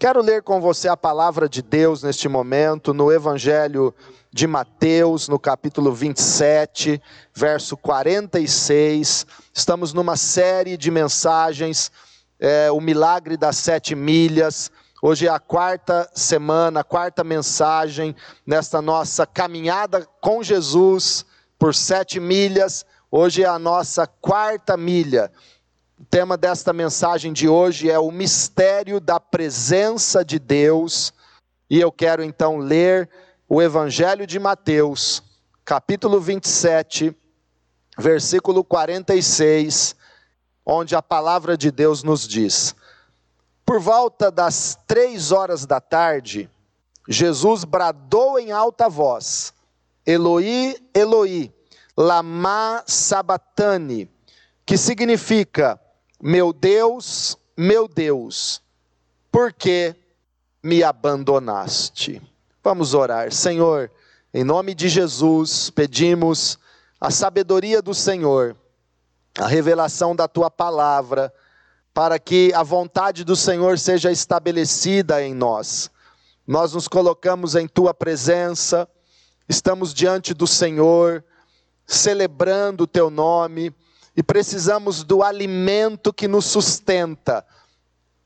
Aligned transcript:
Quero 0.00 0.22
ler 0.22 0.42
com 0.42 0.62
você 0.62 0.88
a 0.88 0.96
palavra 0.96 1.46
de 1.46 1.60
Deus 1.60 2.02
neste 2.02 2.26
momento, 2.26 2.94
no 2.94 3.12
Evangelho 3.12 3.94
de 4.32 4.46
Mateus, 4.46 5.28
no 5.28 5.38
capítulo 5.38 5.92
27, 5.92 7.02
verso 7.34 7.76
46. 7.76 9.26
Estamos 9.52 9.92
numa 9.92 10.16
série 10.16 10.78
de 10.78 10.90
mensagens, 10.90 11.92
é, 12.40 12.70
o 12.70 12.80
milagre 12.80 13.36
das 13.36 13.58
sete 13.58 13.94
milhas. 13.94 14.70
Hoje 15.02 15.26
é 15.26 15.30
a 15.30 15.38
quarta 15.38 16.10
semana, 16.14 16.80
a 16.80 16.84
quarta 16.84 17.22
mensagem 17.22 18.16
nesta 18.46 18.80
nossa 18.80 19.26
caminhada 19.26 20.08
com 20.18 20.42
Jesus 20.42 21.26
por 21.58 21.74
sete 21.74 22.18
milhas. 22.18 22.86
Hoje 23.10 23.42
é 23.42 23.46
a 23.46 23.58
nossa 23.58 24.06
quarta 24.06 24.78
milha. 24.78 25.30
O 26.00 26.04
tema 26.06 26.34
desta 26.34 26.72
mensagem 26.72 27.30
de 27.30 27.46
hoje 27.46 27.90
é 27.90 27.98
o 27.98 28.10
mistério 28.10 28.98
da 29.00 29.20
presença 29.20 30.24
de 30.24 30.38
Deus. 30.38 31.12
E 31.68 31.78
eu 31.78 31.92
quero 31.92 32.24
então 32.24 32.56
ler 32.56 33.06
o 33.46 33.60
Evangelho 33.60 34.26
de 34.26 34.38
Mateus, 34.38 35.22
capítulo 35.62 36.18
27, 36.18 37.14
versículo 37.98 38.64
46, 38.64 39.94
onde 40.64 40.96
a 40.96 41.02
palavra 41.02 41.54
de 41.54 41.70
Deus 41.70 42.02
nos 42.02 42.26
diz: 42.26 42.74
Por 43.62 43.78
volta 43.78 44.30
das 44.30 44.78
três 44.86 45.32
horas 45.32 45.66
da 45.66 45.82
tarde, 45.82 46.48
Jesus 47.06 47.62
bradou 47.62 48.38
em 48.38 48.52
alta 48.52 48.88
voz: 48.88 49.52
Eloi, 50.06 50.78
Eloi, 50.94 51.52
lama 51.94 52.82
sabatani, 52.86 54.10
que 54.64 54.78
significa 54.78 55.78
meu 56.22 56.52
Deus, 56.52 57.38
meu 57.56 57.88
Deus, 57.88 58.60
por 59.32 59.52
que 59.52 59.94
me 60.62 60.82
abandonaste? 60.82 62.20
Vamos 62.62 62.92
orar. 62.92 63.32
Senhor, 63.32 63.90
em 64.34 64.44
nome 64.44 64.74
de 64.74 64.88
Jesus, 64.88 65.70
pedimos 65.70 66.58
a 67.00 67.10
sabedoria 67.10 67.80
do 67.80 67.94
Senhor, 67.94 68.54
a 69.38 69.46
revelação 69.46 70.14
da 70.14 70.28
tua 70.28 70.50
palavra, 70.50 71.32
para 71.94 72.18
que 72.18 72.52
a 72.54 72.62
vontade 72.62 73.24
do 73.24 73.34
Senhor 73.34 73.78
seja 73.78 74.12
estabelecida 74.12 75.22
em 75.22 75.34
nós. 75.34 75.90
Nós 76.46 76.74
nos 76.74 76.86
colocamos 76.86 77.54
em 77.54 77.66
tua 77.66 77.94
presença, 77.94 78.86
estamos 79.48 79.94
diante 79.94 80.34
do 80.34 80.46
Senhor, 80.46 81.24
celebrando 81.86 82.84
o 82.84 82.86
teu 82.86 83.08
nome 83.08 83.74
e 84.20 84.22
precisamos 84.22 85.02
do 85.02 85.22
alimento 85.22 86.12
que 86.12 86.28
nos 86.28 86.44
sustenta. 86.44 87.42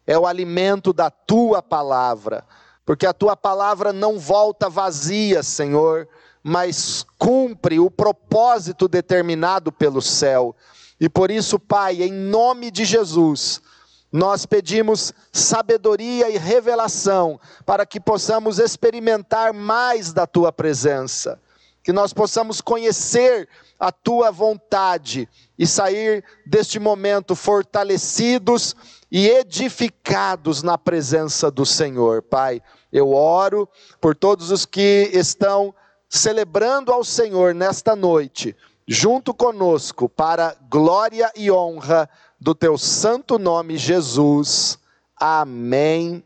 É 0.05 0.19
o 0.19 0.27
alimento 0.27 0.92
da 0.92 1.09
tua 1.09 1.62
palavra, 1.62 2.45
porque 2.84 3.06
a 3.06 3.12
tua 3.12 3.36
palavra 3.36 3.92
não 3.92 4.19
volta 4.19 4.69
vazia, 4.69 5.41
Senhor, 5.41 6.09
mas 6.42 7.06
cumpre 7.17 7.78
o 7.78 7.89
propósito 7.89 8.89
determinado 8.89 9.70
pelo 9.70 10.03
céu. 10.03 10.56
E 10.98 11.09
por 11.09 11.31
isso, 11.31 11.61
Pai, 11.61 12.03
em 12.03 12.12
nome 12.12 12.73
de 12.73 12.84
Jesus, 12.84 13.62
nós 14.11 14.45
pedimos 14.45 15.14
sabedoria 15.31 16.29
e 16.29 16.36
revelação 16.36 17.39
para 17.64 17.86
que 17.86 18.01
possamos 18.01 18.58
experimentar 18.58 19.55
mais 19.55 20.12
da 20.12 20.27
tua 20.27 20.51
presença, 20.51 21.41
que 21.84 21.92
nós 21.92 22.14
possamos 22.14 22.62
conhecer 22.62 23.46
a 23.78 23.92
tua 23.92 24.30
vontade 24.30 25.28
e 25.58 25.66
sair 25.66 26.24
deste 26.46 26.78
momento 26.78 27.36
fortalecidos 27.36 28.74
e 29.12 29.28
edificados 29.28 30.62
na 30.62 30.78
presença 30.78 31.50
do 31.50 31.66
Senhor. 31.66 32.22
Pai, 32.22 32.62
eu 32.90 33.12
oro 33.12 33.68
por 34.00 34.16
todos 34.16 34.50
os 34.50 34.64
que 34.64 35.10
estão 35.12 35.74
celebrando 36.08 36.90
ao 36.90 37.05
Senhor 37.05 37.55
nesta 37.55 37.94
noite, 37.94 38.56
junto 38.88 39.34
conosco, 39.34 40.08
para 40.08 40.56
glória 40.70 41.30
e 41.36 41.50
honra 41.50 42.08
do 42.40 42.55
teu 42.55 42.78
santo 42.78 43.39
nome, 43.39 43.77
Jesus. 43.77 44.78
Amém. 45.14 46.24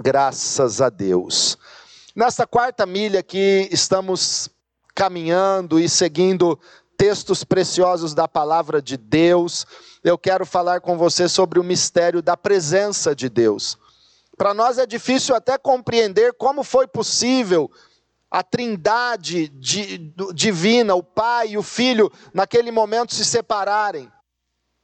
Graças 0.00 0.80
a 0.80 0.88
Deus. 0.88 1.58
Nesta 2.16 2.46
quarta 2.46 2.86
milha 2.86 3.22
que 3.22 3.68
estamos 3.70 4.48
caminhando 5.00 5.80
e 5.80 5.88
seguindo 5.88 6.60
textos 6.94 7.42
preciosos 7.42 8.12
da 8.12 8.28
palavra 8.28 8.82
de 8.82 8.98
Deus, 8.98 9.66
eu 10.04 10.18
quero 10.18 10.44
falar 10.44 10.82
com 10.82 10.98
você 10.98 11.26
sobre 11.26 11.58
o 11.58 11.64
mistério 11.64 12.20
da 12.20 12.36
presença 12.36 13.14
de 13.14 13.30
Deus. 13.30 13.78
Para 14.36 14.52
nós 14.52 14.76
é 14.76 14.84
difícil 14.84 15.34
até 15.34 15.56
compreender 15.56 16.34
como 16.34 16.62
foi 16.62 16.86
possível 16.86 17.70
a 18.30 18.42
trindade 18.42 19.48
divina, 20.34 20.94
o 20.94 21.02
Pai 21.02 21.52
e 21.52 21.56
o 21.56 21.62
Filho, 21.62 22.12
naquele 22.34 22.70
momento 22.70 23.14
se 23.14 23.24
separarem. 23.24 24.12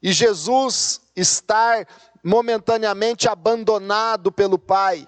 E 0.02 0.12
Jesus 0.12 1.02
estar 1.14 1.86
momentaneamente 2.24 3.28
abandonado 3.28 4.32
pelo 4.32 4.58
Pai. 4.58 5.06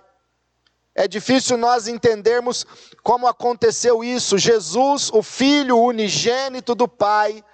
É 0.99 1.07
difícil 1.07 1.57
nós 1.57 1.87
entendermos 1.87 2.67
como 3.05 3.29
aconteceu 3.29 4.03
isso. 4.03 4.37
Jesus, 4.37 5.13
o 5.13 5.23
Filho 5.23 5.79
unigênito 5.79 6.75
do 6.75 6.89
Pai, 6.89 7.45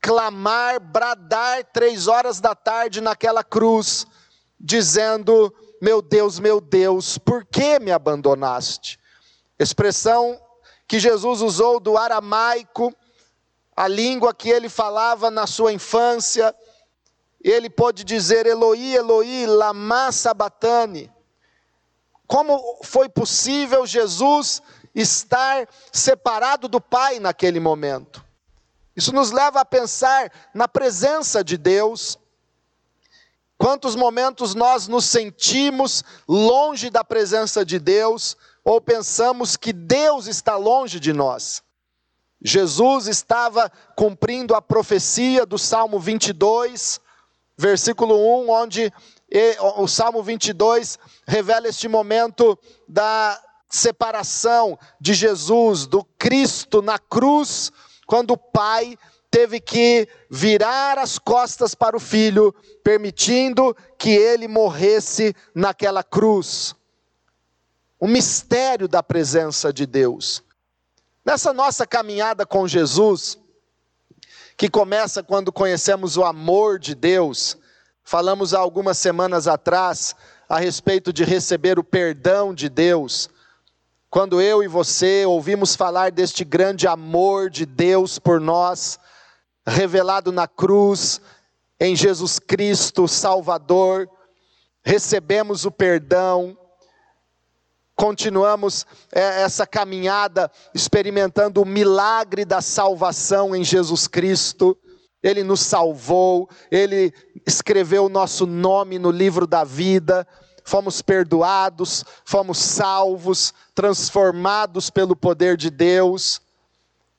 clamar, 0.00 0.80
bradar 0.80 1.62
três 1.72 2.08
horas 2.08 2.40
da 2.40 2.52
tarde 2.52 3.00
naquela 3.00 3.44
cruz, 3.44 4.08
dizendo: 4.58 5.54
Meu 5.80 6.02
Deus, 6.02 6.40
meu 6.40 6.60
Deus, 6.60 7.16
por 7.16 7.44
que 7.44 7.78
me 7.78 7.92
abandonaste? 7.92 8.98
Expressão 9.56 10.36
que 10.88 10.98
Jesus 10.98 11.42
usou 11.42 11.78
do 11.78 11.96
aramaico, 11.96 12.92
a 13.76 13.86
língua 13.86 14.34
que 14.34 14.50
ele 14.50 14.68
falava 14.68 15.30
na 15.30 15.46
sua 15.46 15.72
infância. 15.72 16.52
Ele 17.40 17.70
pôde 17.70 18.02
dizer: 18.02 18.46
Eloi, 18.46 18.96
Eloi, 18.96 19.46
lama 19.46 20.10
sabatani 20.10 21.08
como 22.32 22.78
foi 22.82 23.10
possível 23.10 23.86
Jesus 23.86 24.62
estar 24.94 25.68
separado 25.92 26.66
do 26.66 26.80
Pai 26.80 27.20
naquele 27.20 27.60
momento? 27.60 28.24
Isso 28.96 29.12
nos 29.12 29.30
leva 29.30 29.60
a 29.60 29.66
pensar 29.66 30.32
na 30.54 30.66
presença 30.66 31.44
de 31.44 31.58
Deus. 31.58 32.18
Quantos 33.58 33.94
momentos 33.94 34.54
nós 34.54 34.88
nos 34.88 35.04
sentimos 35.04 36.02
longe 36.26 36.88
da 36.88 37.04
presença 37.04 37.66
de 37.66 37.78
Deus, 37.78 38.34
ou 38.64 38.80
pensamos 38.80 39.54
que 39.54 39.70
Deus 39.70 40.26
está 40.26 40.56
longe 40.56 40.98
de 40.98 41.12
nós? 41.12 41.62
Jesus 42.40 43.08
estava 43.08 43.70
cumprindo 43.94 44.54
a 44.54 44.62
profecia 44.62 45.44
do 45.44 45.58
Salmo 45.58 46.00
22, 46.00 46.98
versículo 47.58 48.14
1, 48.46 48.50
onde 48.50 48.90
o 49.76 49.86
Salmo 49.86 50.22
22 50.22 50.98
revela 51.26 51.68
este 51.68 51.88
momento 51.88 52.58
da 52.88 53.40
separação 53.68 54.78
de 55.00 55.14
Jesus, 55.14 55.86
do 55.86 56.04
Cristo 56.18 56.82
na 56.82 56.98
cruz, 56.98 57.72
quando 58.06 58.32
o 58.32 58.36
Pai 58.36 58.98
teve 59.30 59.60
que 59.60 60.06
virar 60.30 60.98
as 60.98 61.18
costas 61.18 61.74
para 61.74 61.96
o 61.96 62.00
filho, 62.00 62.54
permitindo 62.84 63.74
que 63.96 64.10
ele 64.10 64.46
morresse 64.46 65.34
naquela 65.54 66.02
cruz. 66.02 66.74
O 67.98 68.06
mistério 68.06 68.86
da 68.86 69.02
presença 69.02 69.72
de 69.72 69.86
Deus. 69.86 70.42
Nessa 71.24 71.52
nossa 71.52 71.86
caminhada 71.86 72.44
com 72.44 72.68
Jesus, 72.68 73.38
que 74.56 74.68
começa 74.68 75.22
quando 75.22 75.52
conhecemos 75.52 76.18
o 76.18 76.24
amor 76.24 76.78
de 76.78 76.94
Deus, 76.94 77.56
Falamos 78.04 78.52
há 78.52 78.58
algumas 78.58 78.98
semanas 78.98 79.46
atrás 79.46 80.14
a 80.52 80.58
respeito 80.58 81.14
de 81.14 81.24
receber 81.24 81.78
o 81.78 81.82
perdão 81.82 82.52
de 82.52 82.68
Deus. 82.68 83.30
Quando 84.10 84.38
eu 84.38 84.62
e 84.62 84.68
você 84.68 85.24
ouvimos 85.24 85.74
falar 85.74 86.12
deste 86.12 86.44
grande 86.44 86.86
amor 86.86 87.48
de 87.48 87.64
Deus 87.64 88.18
por 88.18 88.38
nós, 88.38 89.00
revelado 89.66 90.30
na 90.30 90.46
cruz, 90.46 91.22
em 91.80 91.96
Jesus 91.96 92.38
Cristo, 92.38 93.08
Salvador, 93.08 94.06
recebemos 94.84 95.64
o 95.64 95.70
perdão, 95.70 96.54
continuamos 97.96 98.84
é, 99.10 99.40
essa 99.40 99.66
caminhada 99.66 100.50
experimentando 100.74 101.62
o 101.62 101.66
milagre 101.66 102.44
da 102.44 102.60
salvação 102.60 103.56
em 103.56 103.64
Jesus 103.64 104.06
Cristo. 104.06 104.76
Ele 105.22 105.42
nos 105.42 105.60
salvou, 105.60 106.46
Ele 106.70 107.10
escreveu 107.46 108.04
o 108.04 108.10
nosso 108.10 108.44
nome 108.44 108.98
no 108.98 109.10
livro 109.10 109.46
da 109.46 109.64
vida, 109.64 110.26
fomos 110.64 111.02
perdoados, 111.02 112.04
fomos 112.24 112.58
salvos, 112.58 113.52
transformados 113.74 114.90
pelo 114.90 115.16
poder 115.16 115.56
de 115.56 115.70
Deus, 115.70 116.40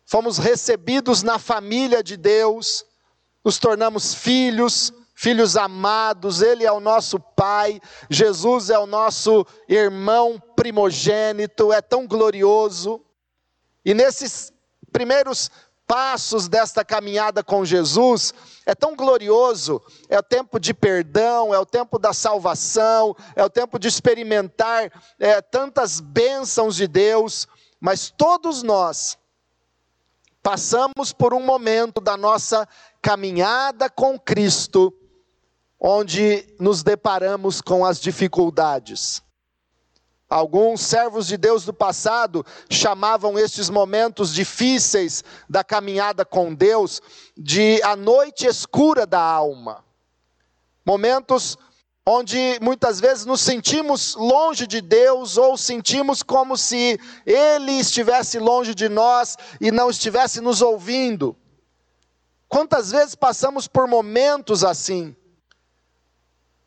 fomos 0.05 0.37
recebidos 0.37 1.23
na 1.23 1.39
família 1.39 2.03
de 2.03 2.17
Deus, 2.17 2.85
nos 3.43 3.57
tornamos 3.57 4.13
filhos, 4.13 4.93
filhos 5.13 5.55
amados, 5.55 6.41
Ele 6.41 6.65
é 6.65 6.71
o 6.71 6.79
nosso 6.79 7.19
Pai, 7.19 7.81
Jesus 8.09 8.69
é 8.69 8.77
o 8.77 8.85
nosso 8.85 9.45
irmão 9.67 10.41
primogênito, 10.55 11.71
é 11.71 11.81
tão 11.81 12.07
glorioso. 12.07 13.01
E 13.85 13.93
nesses 13.93 14.51
primeiros 14.91 15.49
passos 15.93 16.49
desta 16.49 16.83
caminhada 16.83 17.43
com 17.43 17.63
Jesus 17.63 18.33
é 18.65 18.73
tão 18.73 18.95
glorioso. 18.95 19.79
É 20.09 20.17
o 20.17 20.23
tempo 20.23 20.59
de 20.59 20.73
perdão, 20.73 21.53
é 21.53 21.59
o 21.59 21.67
tempo 21.67 21.99
da 21.99 22.11
salvação, 22.11 23.15
é 23.35 23.43
o 23.43 23.49
tempo 23.49 23.77
de 23.77 23.89
experimentar 23.89 24.91
é, 25.19 25.39
tantas 25.39 25.99
bênçãos 25.99 26.75
de 26.77 26.87
Deus, 26.87 27.47
mas 27.79 28.09
todos 28.09 28.63
nós 28.63 29.19
passamos 30.41 31.13
por 31.13 31.31
um 31.31 31.45
momento 31.45 32.01
da 32.01 32.17
nossa 32.17 32.67
caminhada 32.99 33.87
com 33.87 34.17
Cristo, 34.17 34.91
onde 35.79 36.55
nos 36.59 36.81
deparamos 36.81 37.61
com 37.61 37.85
as 37.85 38.01
dificuldades. 38.01 39.21
Alguns 40.33 40.81
servos 40.81 41.27
de 41.27 41.37
Deus 41.37 41.63
do 41.63 41.71
passado 41.71 42.43
chamavam 42.67 43.37
estes 43.37 43.69
momentos 43.69 44.33
difíceis 44.33 45.23
da 45.47 45.63
caminhada 45.63 46.25
com 46.25 46.55
Deus 46.55 47.03
de 47.37 47.79
a 47.83 47.95
noite 47.95 48.47
escura 48.47 49.05
da 49.05 49.21
alma. 49.21 49.85
Momentos 50.83 51.55
onde 52.03 52.57
muitas 52.63 52.99
vezes 52.99 53.27
nos 53.27 53.41
sentimos 53.41 54.15
longe 54.15 54.65
de 54.65 54.81
Deus 54.81 55.37
ou 55.37 55.55
sentimos 55.55 56.23
como 56.23 56.57
se 56.57 56.99
Ele 57.27 57.73
estivesse 57.73 58.39
longe 58.39 58.73
de 58.73 58.89
nós 58.89 59.37
e 59.61 59.69
não 59.69 59.87
estivesse 59.87 60.41
nos 60.41 60.63
ouvindo. 60.63 61.37
Quantas 62.49 62.89
vezes 62.89 63.13
passamos 63.13 63.67
por 63.67 63.87
momentos 63.87 64.63
assim? 64.63 65.15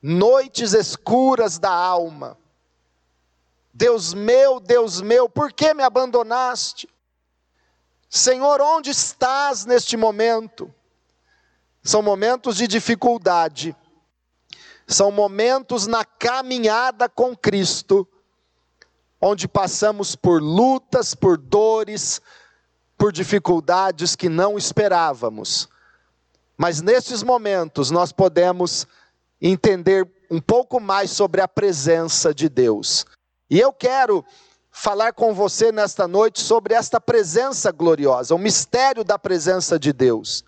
Noites 0.01 0.73
escuras 0.73 1.59
da 1.59 1.73
alma. 1.73 2.39
Deus 3.76 4.14
meu, 4.14 4.58
Deus 4.58 5.00
meu, 5.00 5.28
por 5.28 5.52
que 5.52 5.75
me 5.75 5.82
abandonaste? 5.82 6.88
Senhor, 8.08 8.61
onde 8.61 8.90
estás 8.90 9.64
neste 9.67 9.96
momento? 9.96 10.73
São 11.82 12.02
momentos 12.02 12.56
de 12.56 12.67
dificuldade 12.67 13.76
são 14.87 15.11
momentos 15.11 15.87
na 15.87 16.05
caminhada 16.05 17.08
com 17.08 17.37
Cristo, 17.37 18.06
onde 19.20 19.49
passamos 19.49 20.14
por 20.14 20.40
lutas, 20.40 21.14
por 21.14 21.37
dores, 21.37 22.20
por 22.96 23.12
dificuldades 23.12 24.14
que 24.14 24.28
não 24.28 24.56
esperávamos. 24.56 25.69
Mas 26.56 26.81
nesses 26.81 27.23
momentos 27.23 27.90
nós 27.90 28.12
podemos 28.12 28.87
entender 29.40 30.08
um 30.31 30.40
pouco 30.40 30.78
mais 30.78 31.11
sobre 31.11 31.40
a 31.40 31.49
presença 31.49 32.32
de 32.32 32.49
Deus. 32.49 33.05
E 33.49 33.61
eu 33.61 33.73
quero 33.73 34.25
falar 34.71 35.13
com 35.13 35.35
você 35.35 35.73
nesta 35.73 36.07
noite 36.07 36.41
sobre 36.41 36.75
esta 36.75 37.01
presença 37.01 37.71
gloriosa, 37.73 38.35
o 38.35 38.39
mistério 38.39 39.03
da 39.03 39.19
presença 39.19 39.79
de 39.79 39.93
Deus 39.93 40.45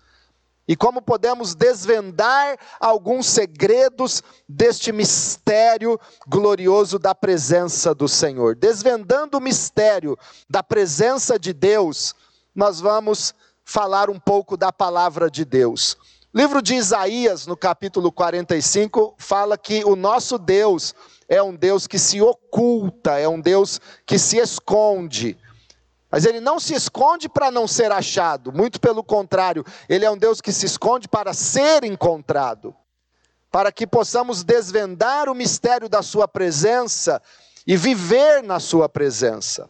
e 0.69 0.75
como 0.75 1.01
podemos 1.01 1.55
desvendar 1.55 2.55
alguns 2.79 3.25
segredos 3.25 4.21
deste 4.47 4.91
mistério 4.91 5.99
glorioso 6.27 6.99
da 6.99 7.15
presença 7.15 7.95
do 7.95 8.07
Senhor. 8.07 8.55
Desvendando 8.55 9.39
o 9.39 9.41
mistério 9.41 10.15
da 10.47 10.61
presença 10.61 11.39
de 11.39 11.53
Deus, 11.53 12.13
nós 12.53 12.79
vamos 12.79 13.33
falar 13.65 14.11
um 14.11 14.19
pouco 14.19 14.55
da 14.55 14.71
palavra 14.71 15.27
de 15.27 15.43
Deus. 15.43 15.97
O 16.31 16.37
livro 16.37 16.61
de 16.61 16.75
Isaías, 16.75 17.47
no 17.47 17.57
capítulo 17.57 18.11
45, 18.11 19.15
fala 19.17 19.57
que 19.57 19.83
o 19.83 19.95
nosso 19.95 20.37
Deus 20.37 20.93
é 21.29 21.41
um 21.41 21.55
Deus 21.55 21.85
que 21.85 21.99
se 21.99 22.19
oculta, 22.19 23.19
é 23.19 23.29
um 23.29 23.39
Deus 23.39 23.79
que 24.05 24.17
se 24.17 24.37
esconde. 24.37 25.37
Mas 26.11 26.25
ele 26.25 26.39
não 26.39 26.59
se 26.59 26.73
esconde 26.73 27.29
para 27.29 27.51
não 27.51 27.67
ser 27.67 27.91
achado, 27.91 28.51
muito 28.51 28.81
pelo 28.81 29.03
contrário, 29.03 29.63
ele 29.87 30.03
é 30.03 30.09
um 30.09 30.17
Deus 30.17 30.41
que 30.41 30.51
se 30.51 30.65
esconde 30.65 31.07
para 31.07 31.31
ser 31.33 31.83
encontrado, 31.83 32.75
para 33.51 33.71
que 33.71 33.85
possamos 33.85 34.43
desvendar 34.43 35.29
o 35.29 35.35
mistério 35.35 35.87
da 35.87 36.01
Sua 36.01 36.27
presença 36.27 37.21
e 37.65 37.77
viver 37.77 38.41
na 38.41 38.59
Sua 38.59 38.89
presença. 38.89 39.69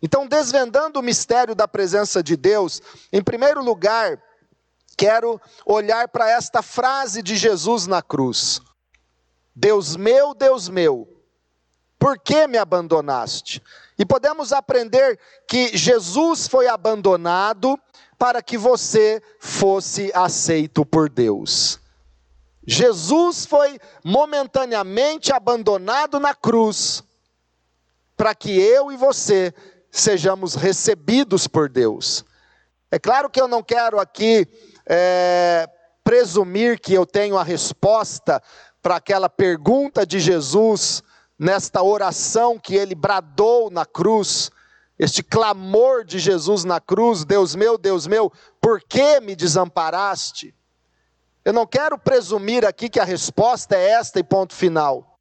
Então, 0.00 0.24
desvendando 0.24 1.00
o 1.00 1.02
mistério 1.02 1.52
da 1.52 1.66
presença 1.66 2.22
de 2.22 2.36
Deus, 2.36 2.80
em 3.12 3.20
primeiro 3.20 3.60
lugar, 3.60 4.22
quero 4.96 5.40
olhar 5.64 6.06
para 6.06 6.30
esta 6.30 6.62
frase 6.62 7.22
de 7.22 7.34
Jesus 7.34 7.88
na 7.88 8.00
cruz: 8.00 8.60
Deus 9.58 9.96
meu, 9.96 10.34
Deus 10.34 10.68
meu, 10.68 11.08
por 11.98 12.18
que 12.18 12.46
me 12.46 12.58
abandonaste? 12.58 13.62
E 13.98 14.04
podemos 14.04 14.52
aprender 14.52 15.18
que 15.48 15.74
Jesus 15.74 16.46
foi 16.46 16.68
abandonado 16.68 17.80
para 18.18 18.42
que 18.42 18.58
você 18.58 19.22
fosse 19.40 20.12
aceito 20.14 20.84
por 20.84 21.08
Deus. 21.08 21.80
Jesus 22.66 23.46
foi 23.46 23.78
momentaneamente 24.04 25.32
abandonado 25.32 26.20
na 26.20 26.34
cruz, 26.34 27.02
para 28.14 28.34
que 28.34 28.60
eu 28.60 28.92
e 28.92 28.96
você 28.96 29.54
sejamos 29.90 30.54
recebidos 30.54 31.46
por 31.46 31.70
Deus. 31.70 32.26
É 32.90 32.98
claro 32.98 33.30
que 33.30 33.40
eu 33.40 33.48
não 33.48 33.62
quero 33.62 33.98
aqui 33.98 34.46
é, 34.86 35.66
presumir 36.06 36.78
que 36.78 36.94
eu 36.94 37.04
tenho 37.04 37.36
a 37.36 37.42
resposta 37.42 38.40
para 38.86 38.98
aquela 38.98 39.28
pergunta 39.28 40.06
de 40.06 40.20
Jesus 40.20 41.02
nesta 41.36 41.82
oração 41.82 42.56
que 42.56 42.76
ele 42.76 42.94
bradou 42.94 43.68
na 43.68 43.84
cruz, 43.84 44.48
este 44.96 45.24
clamor 45.24 46.04
de 46.04 46.20
Jesus 46.20 46.62
na 46.62 46.80
cruz: 46.80 47.24
Deus 47.24 47.56
meu, 47.56 47.76
Deus 47.76 48.06
meu, 48.06 48.32
por 48.60 48.80
que 48.80 49.18
me 49.18 49.34
desamparaste? 49.34 50.54
Eu 51.44 51.52
não 51.52 51.66
quero 51.66 51.98
presumir 51.98 52.64
aqui 52.64 52.88
que 52.88 53.00
a 53.00 53.04
resposta 53.04 53.74
é 53.74 53.90
esta 53.90 54.20
e 54.20 54.22
ponto 54.22 54.54
final. 54.54 55.18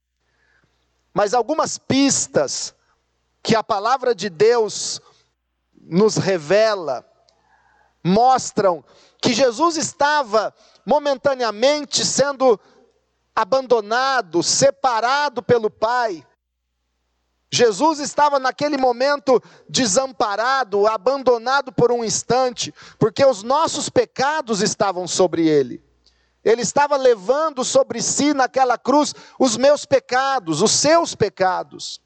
Mas 1.12 1.34
algumas 1.34 1.80
pistas 1.80 2.76
que 3.42 3.56
a 3.56 3.64
palavra 3.64 4.14
de 4.14 4.30
Deus 4.30 5.02
nos 5.74 6.18
revela 6.18 7.04
mostram 8.04 8.86
que 9.20 9.34
Jesus 9.34 9.76
estava 9.76 10.54
momentaneamente 10.86 12.06
sendo 12.06 12.60
abandonado, 13.36 14.42
separado 14.42 15.44
pelo 15.44 15.70
Pai. 15.70 16.26
Jesus 17.52 18.00
estava 18.00 18.40
naquele 18.40 18.78
momento 18.78 19.42
desamparado, 19.70 20.88
abandonado 20.88 21.72
por 21.72 21.92
um 21.92 22.04
instante, 22.04 22.74
porque 22.98 23.26
os 23.26 23.44
nossos 23.44 23.90
pecados 23.90 24.62
estavam 24.62 25.08
sobre 25.08 25.48
ele. 25.48 25.84
Ele 26.44 26.62
estava 26.62 26.96
levando 26.96 27.64
sobre 27.64 28.02
si 28.02 28.34
naquela 28.34 28.78
cruz 28.78 29.14
os 29.40 29.58
meus 29.58 29.86
pecados, 29.86 30.62
os 30.62 30.72
seus 30.72 31.16
pecados. 31.16 32.00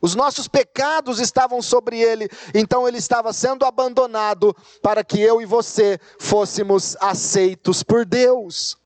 Os 0.00 0.14
nossos 0.14 0.46
pecados 0.46 1.18
estavam 1.18 1.60
sobre 1.60 2.00
ele, 2.00 2.28
então 2.54 2.86
ele 2.86 2.98
estava 2.98 3.32
sendo 3.32 3.64
abandonado 3.64 4.54
para 4.82 5.02
que 5.02 5.20
eu 5.20 5.40
e 5.40 5.46
você 5.46 5.98
fôssemos 6.18 6.96
aceitos 7.00 7.82
por 7.82 8.04
Deus. 8.04 8.78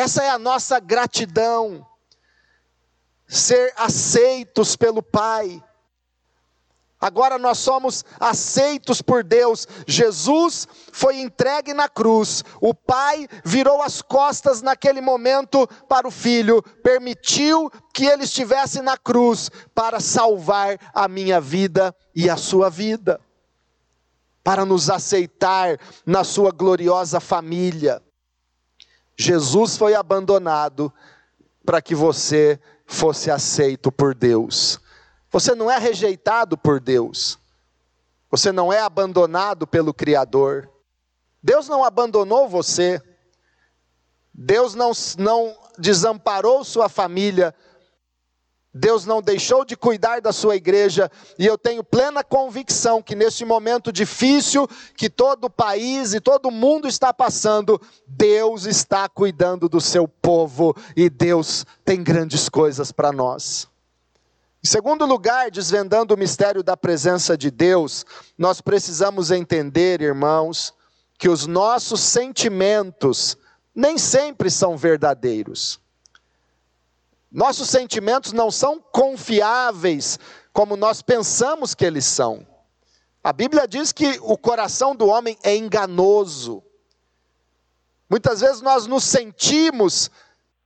Essa 0.00 0.24
é 0.24 0.30
a 0.30 0.38
nossa 0.38 0.80
gratidão, 0.80 1.86
ser 3.28 3.70
aceitos 3.76 4.74
pelo 4.74 5.02
Pai. 5.02 5.62
Agora 6.98 7.36
nós 7.36 7.58
somos 7.58 8.02
aceitos 8.18 9.02
por 9.02 9.22
Deus. 9.22 9.68
Jesus 9.86 10.66
foi 10.90 11.20
entregue 11.20 11.74
na 11.74 11.86
cruz. 11.86 12.42
O 12.62 12.72
Pai 12.72 13.28
virou 13.44 13.82
as 13.82 14.00
costas 14.00 14.62
naquele 14.62 15.02
momento 15.02 15.68
para 15.86 16.08
o 16.08 16.10
Filho, 16.10 16.62
permitiu 16.82 17.70
que 17.92 18.06
ele 18.06 18.24
estivesse 18.24 18.80
na 18.80 18.96
cruz 18.96 19.50
para 19.74 20.00
salvar 20.00 20.78
a 20.94 21.06
minha 21.08 21.42
vida 21.42 21.94
e 22.14 22.30
a 22.30 22.38
sua 22.38 22.70
vida, 22.70 23.20
para 24.42 24.64
nos 24.64 24.88
aceitar 24.88 25.78
na 26.06 26.24
sua 26.24 26.50
gloriosa 26.52 27.20
família. 27.20 28.02
Jesus 29.20 29.76
foi 29.76 29.94
abandonado 29.94 30.90
para 31.62 31.82
que 31.82 31.94
você 31.94 32.58
fosse 32.86 33.30
aceito 33.30 33.92
por 33.92 34.14
Deus. 34.14 34.80
Você 35.30 35.54
não 35.54 35.70
é 35.70 35.76
rejeitado 35.76 36.56
por 36.56 36.80
Deus. 36.80 37.38
Você 38.30 38.50
não 38.50 38.72
é 38.72 38.80
abandonado 38.80 39.66
pelo 39.66 39.92
Criador. 39.92 40.70
Deus 41.42 41.68
não 41.68 41.84
abandonou 41.84 42.48
você. 42.48 42.98
Deus 44.32 44.74
não, 44.74 44.92
não 45.18 45.54
desamparou 45.78 46.64
sua 46.64 46.88
família. 46.88 47.54
Deus 48.72 49.04
não 49.04 49.20
deixou 49.20 49.64
de 49.64 49.76
cuidar 49.76 50.20
da 50.20 50.32
sua 50.32 50.54
igreja, 50.54 51.10
e 51.36 51.44
eu 51.44 51.58
tenho 51.58 51.82
plena 51.82 52.22
convicção 52.22 53.02
que 53.02 53.16
neste 53.16 53.44
momento 53.44 53.92
difícil 53.92 54.68
que 54.96 55.10
todo 55.10 55.44
o 55.44 55.50
país 55.50 56.14
e 56.14 56.20
todo 56.20 56.46
o 56.46 56.52
mundo 56.52 56.86
está 56.86 57.12
passando, 57.12 57.80
Deus 58.06 58.66
está 58.66 59.08
cuidando 59.08 59.68
do 59.68 59.80
seu 59.80 60.06
povo 60.06 60.74
e 60.96 61.10
Deus 61.10 61.66
tem 61.84 62.02
grandes 62.02 62.48
coisas 62.48 62.92
para 62.92 63.10
nós. 63.10 63.68
Em 64.62 64.68
segundo 64.68 65.04
lugar, 65.04 65.50
desvendando 65.50 66.14
o 66.14 66.18
mistério 66.18 66.62
da 66.62 66.76
presença 66.76 67.36
de 67.36 67.50
Deus, 67.50 68.04
nós 68.38 68.60
precisamos 68.60 69.30
entender, 69.30 70.00
irmãos, 70.00 70.74
que 71.18 71.28
os 71.28 71.46
nossos 71.46 72.00
sentimentos 72.00 73.36
nem 73.74 73.98
sempre 73.98 74.50
são 74.50 74.76
verdadeiros. 74.76 75.80
Nossos 77.30 77.68
sentimentos 77.68 78.32
não 78.32 78.50
são 78.50 78.80
confiáveis 78.80 80.18
como 80.52 80.76
nós 80.76 81.00
pensamos 81.00 81.74
que 81.74 81.84
eles 81.84 82.04
são. 82.04 82.46
A 83.22 83.32
Bíblia 83.32 83.68
diz 83.68 83.92
que 83.92 84.18
o 84.22 84.36
coração 84.36 84.96
do 84.96 85.06
homem 85.06 85.38
é 85.42 85.54
enganoso. 85.54 86.62
Muitas 88.08 88.40
vezes 88.40 88.60
nós 88.60 88.86
nos 88.86 89.04
sentimos 89.04 90.10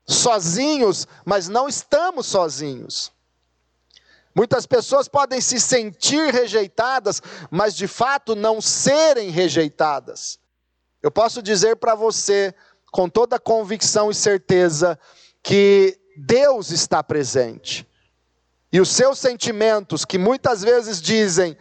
sozinhos, 0.06 1.06
mas 1.24 1.48
não 1.48 1.68
estamos 1.68 2.26
sozinhos. 2.26 3.12
Muitas 4.34 4.66
pessoas 4.66 5.06
podem 5.06 5.40
se 5.40 5.60
sentir 5.60 6.32
rejeitadas, 6.32 7.20
mas 7.50 7.74
de 7.74 7.86
fato 7.86 8.34
não 8.34 8.60
serem 8.60 9.30
rejeitadas. 9.30 10.38
Eu 11.02 11.10
posso 11.10 11.42
dizer 11.42 11.76
para 11.76 11.94
você, 11.94 12.54
com 12.90 13.08
toda 13.08 13.38
convicção 13.38 14.10
e 14.10 14.14
certeza, 14.14 14.98
que 15.42 16.00
Deus 16.16 16.70
está 16.70 17.02
presente. 17.02 17.86
E 18.72 18.80
os 18.80 18.88
seus 18.88 19.18
sentimentos, 19.18 20.04
que 20.04 20.18
muitas 20.18 20.62
vezes 20.62 21.00
dizem: 21.00 21.56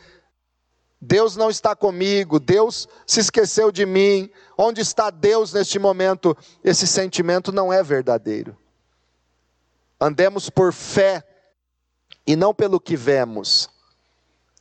Deus 0.99 1.35
não 1.35 1.49
está 1.49 1.75
comigo, 1.75 2.39
Deus 2.39 2.87
se 3.05 3.19
esqueceu 3.19 3.71
de 3.71 3.85
mim, 3.85 4.31
onde 4.57 4.81
está 4.81 5.09
Deus 5.09 5.53
neste 5.53 5.77
momento? 5.77 6.35
Esse 6.63 6.87
sentimento 6.87 7.51
não 7.51 7.71
é 7.71 7.83
verdadeiro. 7.83 8.57
Andemos 9.99 10.49
por 10.49 10.71
fé 10.71 11.23
e 12.25 12.35
não 12.35 12.53
pelo 12.53 12.79
que 12.79 12.95
vemos. 12.95 13.69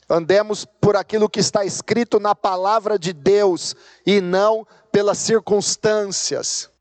Andemos 0.09 0.65
por 0.65 0.97
aquilo 0.97 1.29
que 1.29 1.41
está 1.41 1.65
escrito 1.65 2.21
na 2.21 2.35
palavra 2.35 2.99
de 2.99 3.13
Deus 3.13 3.75
e 4.05 4.21
não 4.21 4.67
pelas 4.91 5.19
circunstâncias. 5.19 6.72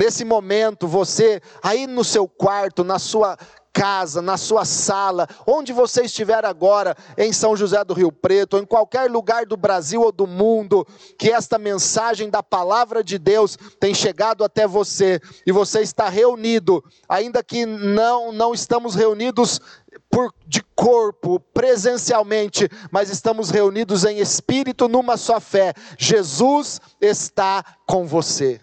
Nesse 0.00 0.24
momento, 0.24 0.88
você, 0.88 1.42
aí 1.62 1.86
no 1.86 2.02
seu 2.02 2.26
quarto, 2.26 2.82
na 2.82 2.98
sua 2.98 3.36
casa, 3.70 4.22
na 4.22 4.38
sua 4.38 4.64
sala, 4.64 5.28
onde 5.46 5.74
você 5.74 6.04
estiver 6.04 6.42
agora, 6.42 6.96
em 7.18 7.34
São 7.34 7.54
José 7.54 7.84
do 7.84 7.92
Rio 7.92 8.10
Preto, 8.10 8.54
ou 8.54 8.62
em 8.62 8.64
qualquer 8.64 9.10
lugar 9.10 9.44
do 9.44 9.58
Brasil 9.58 10.00
ou 10.00 10.10
do 10.10 10.26
mundo, 10.26 10.86
que 11.18 11.30
esta 11.30 11.58
mensagem 11.58 12.30
da 12.30 12.42
palavra 12.42 13.04
de 13.04 13.18
Deus 13.18 13.58
tem 13.78 13.92
chegado 13.92 14.42
até 14.42 14.66
você 14.66 15.20
e 15.46 15.52
você 15.52 15.82
está 15.82 16.08
reunido, 16.08 16.82
ainda 17.06 17.44
que 17.44 17.66
não 17.66 18.32
não 18.32 18.54
estamos 18.54 18.94
reunidos 18.94 19.60
por, 20.08 20.32
de 20.46 20.62
corpo, 20.74 21.38
presencialmente, 21.52 22.70
mas 22.90 23.10
estamos 23.10 23.50
reunidos 23.50 24.06
em 24.06 24.18
espírito 24.18 24.88
numa 24.88 25.18
só 25.18 25.38
fé. 25.38 25.74
Jesus 25.98 26.80
está 27.02 27.62
com 27.86 28.06
você. 28.06 28.62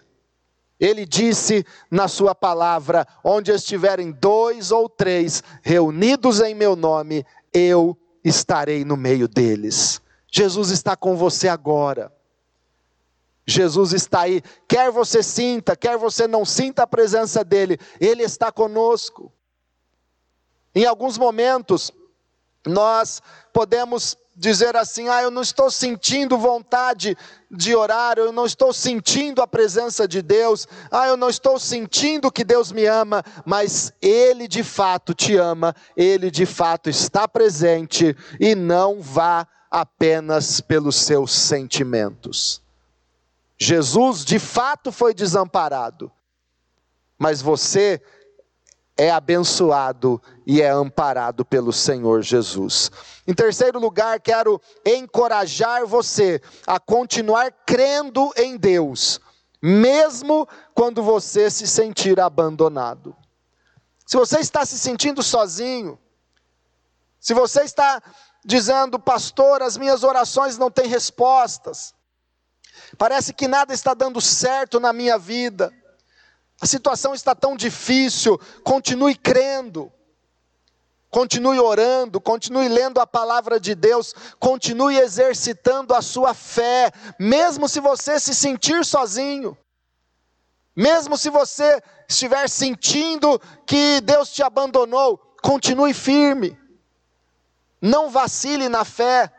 Ele 0.78 1.04
disse 1.04 1.64
na 1.90 2.08
sua 2.08 2.34
palavra: 2.34 3.06
onde 3.24 3.50
estiverem 3.50 4.12
dois 4.12 4.70
ou 4.70 4.88
três 4.88 5.42
reunidos 5.62 6.40
em 6.40 6.54
meu 6.54 6.76
nome, 6.76 7.24
eu 7.52 7.96
estarei 8.24 8.84
no 8.84 8.96
meio 8.96 9.26
deles. 9.26 10.00
Jesus 10.30 10.70
está 10.70 10.96
com 10.96 11.16
você 11.16 11.48
agora. 11.48 12.12
Jesus 13.46 13.94
está 13.94 14.20
aí, 14.20 14.42
quer 14.68 14.90
você 14.90 15.22
sinta, 15.22 15.74
quer 15.74 15.96
você 15.96 16.28
não 16.28 16.44
sinta 16.44 16.82
a 16.82 16.86
presença 16.86 17.42
dele, 17.42 17.78
ele 17.98 18.22
está 18.22 18.52
conosco. 18.52 19.32
Em 20.74 20.84
alguns 20.84 21.16
momentos, 21.16 21.90
nós 22.66 23.22
podemos 23.50 24.18
dizer 24.38 24.76
assim: 24.76 25.08
ah, 25.08 25.20
eu 25.20 25.30
não 25.30 25.42
estou 25.42 25.70
sentindo 25.70 26.38
vontade 26.38 27.16
de 27.50 27.74
orar, 27.74 28.18
eu 28.18 28.30
não 28.30 28.46
estou 28.46 28.72
sentindo 28.72 29.42
a 29.42 29.46
presença 29.46 30.06
de 30.06 30.22
Deus, 30.22 30.68
ah, 30.90 31.08
eu 31.08 31.16
não 31.16 31.28
estou 31.28 31.58
sentindo 31.58 32.30
que 32.30 32.44
Deus 32.44 32.70
me 32.70 32.86
ama, 32.86 33.24
mas 33.44 33.92
Ele 34.00 34.46
de 34.46 34.62
fato 34.62 35.12
te 35.12 35.36
ama, 35.36 35.74
Ele 35.96 36.30
de 36.30 36.46
fato 36.46 36.88
está 36.88 37.26
presente 37.26 38.16
e 38.38 38.54
não 38.54 39.02
vá 39.02 39.46
apenas 39.70 40.60
pelos 40.60 40.96
seus 40.96 41.32
sentimentos. 41.32 42.62
Jesus 43.58 44.24
de 44.24 44.38
fato 44.38 44.92
foi 44.92 45.12
desamparado, 45.12 46.12
mas 47.18 47.42
você 47.42 48.00
é 48.98 49.12
abençoado 49.12 50.20
e 50.44 50.60
é 50.60 50.68
amparado 50.68 51.44
pelo 51.44 51.72
Senhor 51.72 52.20
Jesus. 52.20 52.90
Em 53.24 53.32
terceiro 53.32 53.78
lugar, 53.78 54.18
quero 54.18 54.60
encorajar 54.84 55.86
você 55.86 56.42
a 56.66 56.80
continuar 56.80 57.52
crendo 57.64 58.32
em 58.36 58.56
Deus, 58.56 59.20
mesmo 59.62 60.48
quando 60.74 61.00
você 61.00 61.48
se 61.48 61.68
sentir 61.68 62.18
abandonado. 62.18 63.16
Se 64.04 64.16
você 64.16 64.40
está 64.40 64.66
se 64.66 64.76
sentindo 64.76 65.22
sozinho, 65.22 65.96
se 67.20 67.32
você 67.32 67.62
está 67.62 68.02
dizendo, 68.44 68.98
pastor, 68.98 69.62
as 69.62 69.76
minhas 69.76 70.02
orações 70.02 70.58
não 70.58 70.70
têm 70.70 70.88
respostas, 70.88 71.94
parece 72.96 73.32
que 73.32 73.46
nada 73.46 73.72
está 73.72 73.94
dando 73.94 74.20
certo 74.20 74.80
na 74.80 74.92
minha 74.92 75.18
vida, 75.18 75.72
a 76.60 76.66
situação 76.66 77.14
está 77.14 77.34
tão 77.34 77.56
difícil, 77.56 78.38
continue 78.64 79.14
crendo. 79.14 79.92
Continue 81.10 81.58
orando, 81.58 82.20
continue 82.20 82.68
lendo 82.68 83.00
a 83.00 83.06
palavra 83.06 83.58
de 83.58 83.74
Deus, 83.74 84.14
continue 84.38 84.98
exercitando 84.98 85.94
a 85.94 86.02
sua 86.02 86.34
fé, 86.34 86.92
mesmo 87.18 87.66
se 87.66 87.80
você 87.80 88.20
se 88.20 88.34
sentir 88.34 88.84
sozinho, 88.84 89.56
mesmo 90.76 91.16
se 91.16 91.30
você 91.30 91.82
estiver 92.06 92.46
sentindo 92.46 93.40
que 93.66 94.02
Deus 94.02 94.30
te 94.30 94.42
abandonou, 94.42 95.16
continue 95.42 95.94
firme, 95.94 96.58
não 97.80 98.10
vacile 98.10 98.68
na 98.68 98.84
fé, 98.84 99.32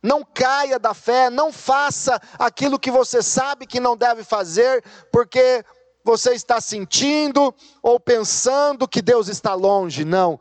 não 0.00 0.24
caia 0.24 0.78
da 0.78 0.94
fé, 0.94 1.30
não 1.30 1.52
faça 1.52 2.20
aquilo 2.38 2.78
que 2.78 2.92
você 2.92 3.22
sabe 3.22 3.66
que 3.66 3.80
não 3.80 3.96
deve 3.96 4.22
fazer, 4.22 4.84
porque 5.10 5.64
você 6.04 6.32
está 6.32 6.60
sentindo 6.60 7.54
ou 7.82 7.98
pensando 8.00 8.88
que 8.88 9.02
Deus 9.02 9.28
está 9.28 9.54
longe. 9.54 10.04
Não. 10.04 10.40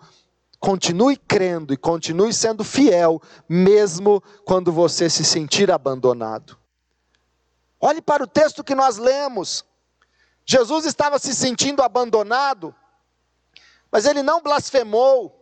Continue 0.59 1.15
crendo 1.15 1.73
e 1.73 1.77
continue 1.77 2.33
sendo 2.33 2.65
fiel, 2.65 3.21
mesmo 3.47 4.21
quando 4.43 4.73
você 4.73 5.09
se 5.09 5.23
sentir 5.23 5.71
abandonado. 5.71 6.57
Olhe 7.79 8.01
para 8.01 8.23
o 8.23 8.27
texto 8.27 8.63
que 8.63 8.75
nós 8.75 8.97
lemos. 8.97 9.63
Jesus 10.45 10.85
estava 10.85 11.17
se 11.17 11.33
sentindo 11.33 11.81
abandonado, 11.81 12.75
mas 13.91 14.05
ele 14.05 14.21
não 14.21 14.41
blasfemou, 14.41 15.39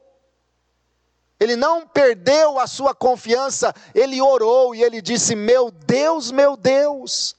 ele 1.40 1.56
não 1.56 1.88
perdeu 1.88 2.60
a 2.60 2.68
sua 2.68 2.94
confiança, 2.94 3.74
ele 3.96 4.22
orou 4.22 4.76
e 4.76 4.84
ele 4.84 5.02
disse: 5.02 5.36
Meu 5.36 5.72
Deus, 5.72 6.30
meu 6.30 6.56
Deus, 6.56 7.36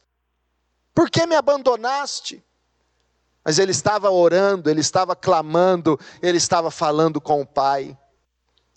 por 0.95 1.11
que 1.11 1.27
me 1.27 1.37
abandonaste? 1.37 2.45
Mas 3.49 3.59
ele 3.59 3.71
estava 3.71 4.11
orando, 4.11 4.69
ele 4.69 4.83
estava 4.83 5.17
clamando, 5.17 5.99
ele 6.21 6.37
estava 6.37 6.71
falando 6.71 7.19
com 7.19 7.41
o 7.41 7.47
Pai. 7.47 7.97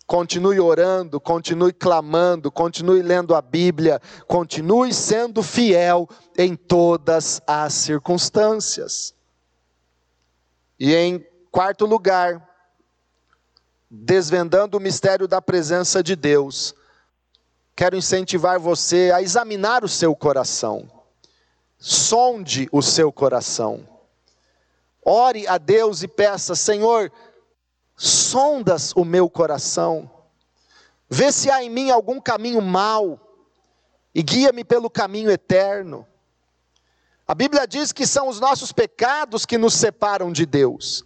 Continue 0.08 0.62
orando, 0.62 1.20
continue 1.20 1.74
clamando, 1.74 2.50
continue 2.50 3.01
lendo 3.01 3.36
a 3.36 3.42
Bíblia, 3.42 4.01
continue 4.25 4.94
sendo 4.94 5.44
fiel 5.44 6.08
em 6.38 6.56
todas 6.56 7.42
as 7.46 7.74
circunstâncias. 7.74 9.13
E 10.80 10.96
em 10.96 11.20
quarto 11.51 11.86
lugar, 11.86 12.42
desvendando 13.90 14.78
o 14.78 14.82
mistério 14.82 15.28
da 15.28 15.42
presença 15.42 16.01
de 16.01 16.16
Deus, 16.16 16.74
quero 17.75 17.98
incentivar 17.98 18.58
você 18.58 19.12
a 19.13 19.22
examinar 19.22 19.84
o 19.84 19.90
seu 19.90 20.16
coração. 20.16 20.90
Sonde 21.78 22.70
o 22.72 22.82
seu 22.82 23.12
coração. 23.12 23.90
Ore 25.03 25.48
a 25.48 25.58
Deus 25.58 26.03
e 26.03 26.08
peça: 26.08 26.55
Senhor, 26.55 27.12
sondas 27.96 28.93
o 28.96 29.03
meu 29.03 29.29
coração, 29.29 30.10
vê 31.10 31.31
se 31.31 31.50
há 31.50 31.63
em 31.63 31.70
mim 31.70 31.89
algum 31.89 32.20
caminho 32.20 32.62
mau 32.62 33.20
e 34.13 34.22
guia-me 34.22 34.63
pelo 34.63 34.89
caminho 34.89 35.31
eterno. 35.31 36.08
A 37.27 37.34
Bíblia 37.34 37.65
diz 37.65 37.91
que 37.91 38.05
são 38.05 38.27
os 38.27 38.39
nossos 38.39 38.72
pecados 38.72 39.46
que 39.46 39.58
nos 39.58 39.74
separam 39.74 40.31
de 40.31 40.46
Deus. 40.46 41.05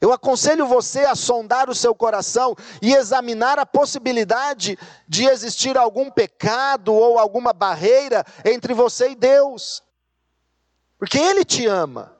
Eu 0.00 0.12
aconselho 0.12 0.66
você 0.66 1.00
a 1.00 1.14
sondar 1.14 1.70
o 1.70 1.74
seu 1.74 1.94
coração 1.94 2.54
e 2.82 2.92
examinar 2.92 3.58
a 3.58 3.64
possibilidade 3.64 4.76
de 5.08 5.24
existir 5.24 5.78
algum 5.78 6.10
pecado 6.10 6.92
ou 6.92 7.18
alguma 7.18 7.54
barreira 7.54 8.22
entre 8.44 8.74
você 8.74 9.10
e 9.10 9.14
Deus. 9.14 9.82
Porque 10.98 11.18
Ele 11.18 11.42
te 11.42 11.66
ama 11.66 12.13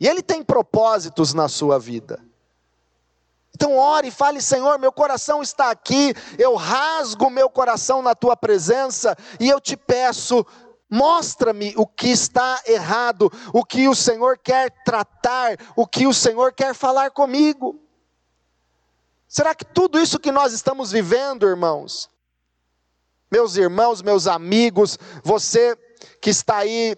e 0.00 0.08
Ele 0.08 0.22
tem 0.22 0.42
propósitos 0.42 1.34
na 1.34 1.48
sua 1.48 1.78
vida. 1.78 2.20
Então 3.54 3.76
ore 3.76 4.08
e 4.08 4.10
fale, 4.10 4.40
Senhor, 4.40 4.78
meu 4.78 4.90
coração 4.90 5.42
está 5.42 5.70
aqui, 5.70 6.14
eu 6.38 6.54
rasgo 6.54 7.28
meu 7.28 7.50
coração 7.50 8.00
na 8.00 8.14
tua 8.14 8.34
presença 8.34 9.16
e 9.38 9.48
eu 9.48 9.60
te 9.60 9.76
peço, 9.76 10.46
Mostra-me 10.92 11.72
o 11.76 11.86
que 11.86 12.08
está 12.08 12.60
errado, 12.66 13.30
o 13.54 13.64
que 13.64 13.86
o 13.86 13.94
Senhor 13.94 14.36
quer 14.36 14.72
tratar, 14.84 15.56
o 15.76 15.86
que 15.86 16.04
o 16.04 16.12
Senhor 16.12 16.52
quer 16.52 16.74
falar 16.74 17.12
comigo. 17.12 17.80
Será 19.28 19.54
que 19.54 19.64
tudo 19.64 20.00
isso 20.00 20.18
que 20.18 20.32
nós 20.32 20.52
estamos 20.52 20.90
vivendo, 20.90 21.46
irmãos, 21.46 22.10
meus 23.30 23.54
irmãos, 23.54 24.02
meus 24.02 24.26
amigos, 24.26 24.98
você 25.22 25.78
que 26.20 26.30
está 26.30 26.56
aí, 26.56 26.96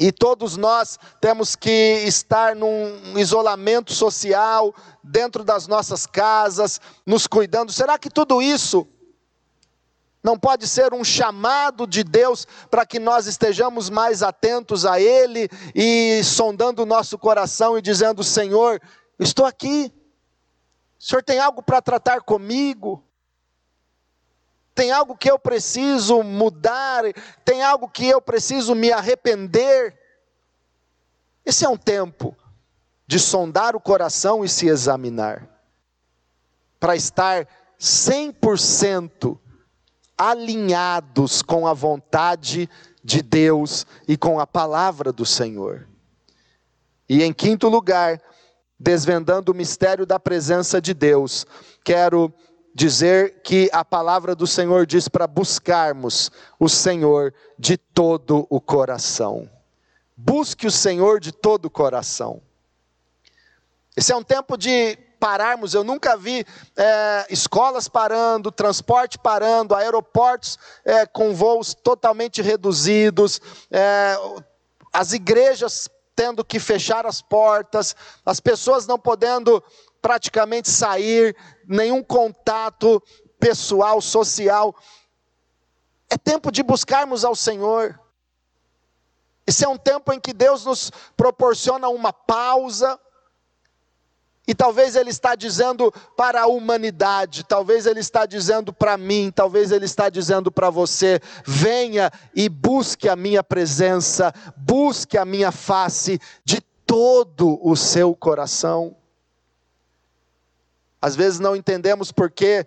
e 0.00 0.10
todos 0.10 0.56
nós 0.56 0.98
temos 1.20 1.54
que 1.54 2.02
estar 2.06 2.56
num 2.56 3.18
isolamento 3.18 3.92
social, 3.92 4.74
dentro 5.04 5.44
das 5.44 5.66
nossas 5.66 6.06
casas, 6.06 6.80
nos 7.04 7.26
cuidando, 7.26 7.70
será 7.70 7.98
que 7.98 8.08
tudo 8.08 8.40
isso 8.40 8.88
não 10.22 10.38
pode 10.38 10.66
ser 10.66 10.94
um 10.94 11.04
chamado 11.04 11.86
de 11.86 12.02
Deus 12.02 12.46
para 12.70 12.86
que 12.86 12.98
nós 12.98 13.26
estejamos 13.26 13.90
mais 13.90 14.22
atentos 14.22 14.86
a 14.86 14.98
Ele 14.98 15.50
e 15.74 16.22
sondando 16.24 16.82
o 16.82 16.86
nosso 16.86 17.18
coração 17.18 17.76
e 17.76 17.82
dizendo: 17.82 18.24
Senhor, 18.24 18.80
estou 19.18 19.44
aqui. 19.44 19.92
O 20.98 21.02
Senhor 21.02 21.22
tem 21.22 21.38
algo 21.38 21.62
para 21.62 21.80
tratar 21.80 22.20
comigo? 22.22 23.04
Tem 24.80 24.90
algo 24.90 25.14
que 25.14 25.30
eu 25.30 25.38
preciso 25.38 26.22
mudar? 26.22 27.02
Tem 27.44 27.62
algo 27.62 27.86
que 27.86 28.08
eu 28.08 28.18
preciso 28.18 28.74
me 28.74 28.90
arrepender? 28.90 29.94
Esse 31.44 31.66
é 31.66 31.68
um 31.68 31.76
tempo 31.76 32.34
de 33.06 33.18
sondar 33.18 33.76
o 33.76 33.80
coração 33.80 34.42
e 34.42 34.48
se 34.48 34.68
examinar, 34.68 35.46
para 36.78 36.96
estar 36.96 37.46
100% 37.78 39.38
alinhados 40.16 41.42
com 41.42 41.66
a 41.66 41.74
vontade 41.74 42.66
de 43.04 43.20
Deus 43.20 43.86
e 44.08 44.16
com 44.16 44.40
a 44.40 44.46
palavra 44.46 45.12
do 45.12 45.26
Senhor. 45.26 45.86
E 47.06 47.22
em 47.22 47.34
quinto 47.34 47.68
lugar, 47.68 48.18
desvendando 48.78 49.52
o 49.52 49.54
mistério 49.54 50.06
da 50.06 50.18
presença 50.18 50.80
de 50.80 50.94
Deus, 50.94 51.46
quero 51.84 52.32
dizer 52.74 53.42
que 53.42 53.68
a 53.72 53.84
palavra 53.84 54.34
do 54.34 54.46
Senhor 54.46 54.86
diz 54.86 55.08
para 55.08 55.26
buscarmos 55.26 56.30
o 56.58 56.68
Senhor 56.68 57.34
de 57.58 57.76
todo 57.76 58.46
o 58.48 58.60
coração. 58.60 59.48
Busque 60.16 60.66
o 60.66 60.70
Senhor 60.70 61.18
de 61.20 61.32
todo 61.32 61.66
o 61.66 61.70
coração. 61.70 62.42
Esse 63.96 64.12
é 64.12 64.16
um 64.16 64.22
tempo 64.22 64.56
de 64.56 64.96
pararmos. 65.18 65.74
Eu 65.74 65.84
nunca 65.84 66.16
vi 66.16 66.44
é, 66.76 67.26
escolas 67.28 67.88
parando, 67.88 68.50
transporte 68.50 69.18
parando, 69.18 69.74
aeroportos 69.74 70.58
é, 70.84 71.04
com 71.06 71.34
voos 71.34 71.74
totalmente 71.74 72.40
reduzidos, 72.40 73.40
é, 73.70 74.16
as 74.92 75.12
igrejas 75.12 75.88
tendo 76.16 76.44
que 76.44 76.58
fechar 76.58 77.06
as 77.06 77.22
portas, 77.22 77.94
as 78.26 78.40
pessoas 78.40 78.86
não 78.86 78.98
podendo 78.98 79.62
praticamente 80.00 80.68
sair, 80.68 81.36
nenhum 81.66 82.02
contato 82.02 83.02
pessoal, 83.38 84.00
social. 84.00 84.74
É 86.08 86.16
tempo 86.16 86.50
de 86.50 86.62
buscarmos 86.62 87.24
ao 87.24 87.34
Senhor. 87.34 87.98
Esse 89.46 89.64
é 89.64 89.68
um 89.68 89.78
tempo 89.78 90.12
em 90.12 90.20
que 90.20 90.32
Deus 90.32 90.64
nos 90.64 90.90
proporciona 91.16 91.88
uma 91.88 92.12
pausa, 92.12 92.98
e 94.50 94.54
talvez 94.54 94.96
ele 94.96 95.10
está 95.10 95.36
dizendo 95.36 95.92
para 96.16 96.42
a 96.42 96.46
humanidade, 96.48 97.44
talvez 97.44 97.86
ele 97.86 98.00
está 98.00 98.26
dizendo 98.26 98.72
para 98.72 98.96
mim, 98.96 99.30
talvez 99.32 99.70
ele 99.70 99.84
está 99.84 100.08
dizendo 100.08 100.50
para 100.50 100.70
você: 100.70 101.20
venha 101.44 102.10
e 102.34 102.48
busque 102.48 103.08
a 103.08 103.14
minha 103.14 103.44
presença, 103.44 104.34
busque 104.56 105.16
a 105.16 105.24
minha 105.24 105.52
face 105.52 106.20
de 106.44 106.60
todo 106.84 107.60
o 107.62 107.76
seu 107.76 108.12
coração. 108.12 108.96
Às 111.00 111.16
vezes 111.16 111.40
não 111.40 111.56
entendemos 111.56 112.12
porque 112.12 112.66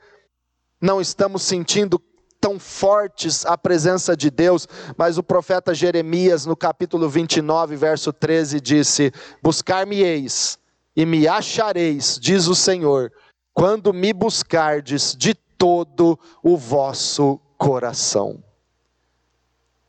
não 0.81 0.99
estamos 0.99 1.43
sentindo 1.43 2.01
tão 2.41 2.59
fortes 2.59 3.45
a 3.45 3.57
presença 3.57 4.17
de 4.17 4.29
Deus, 4.29 4.67
mas 4.97 5.17
o 5.17 5.23
profeta 5.23 5.73
Jeremias, 5.73 6.45
no 6.45 6.57
capítulo 6.57 7.07
29, 7.07 7.75
verso 7.75 8.11
13, 8.11 8.59
disse: 8.59 9.13
Buscar-me-eis 9.41 10.59
e 10.95 11.05
me 11.05 11.27
achareis, 11.27 12.19
diz 12.19 12.47
o 12.47 12.55
Senhor, 12.55 13.13
quando 13.53 13.93
me 13.93 14.11
buscardes 14.11 15.15
de 15.15 15.33
todo 15.33 16.19
o 16.43 16.57
vosso 16.57 17.39
coração. 17.57 18.43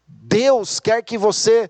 Deus 0.07 0.79
quer 0.79 1.03
que 1.03 1.19
você 1.19 1.69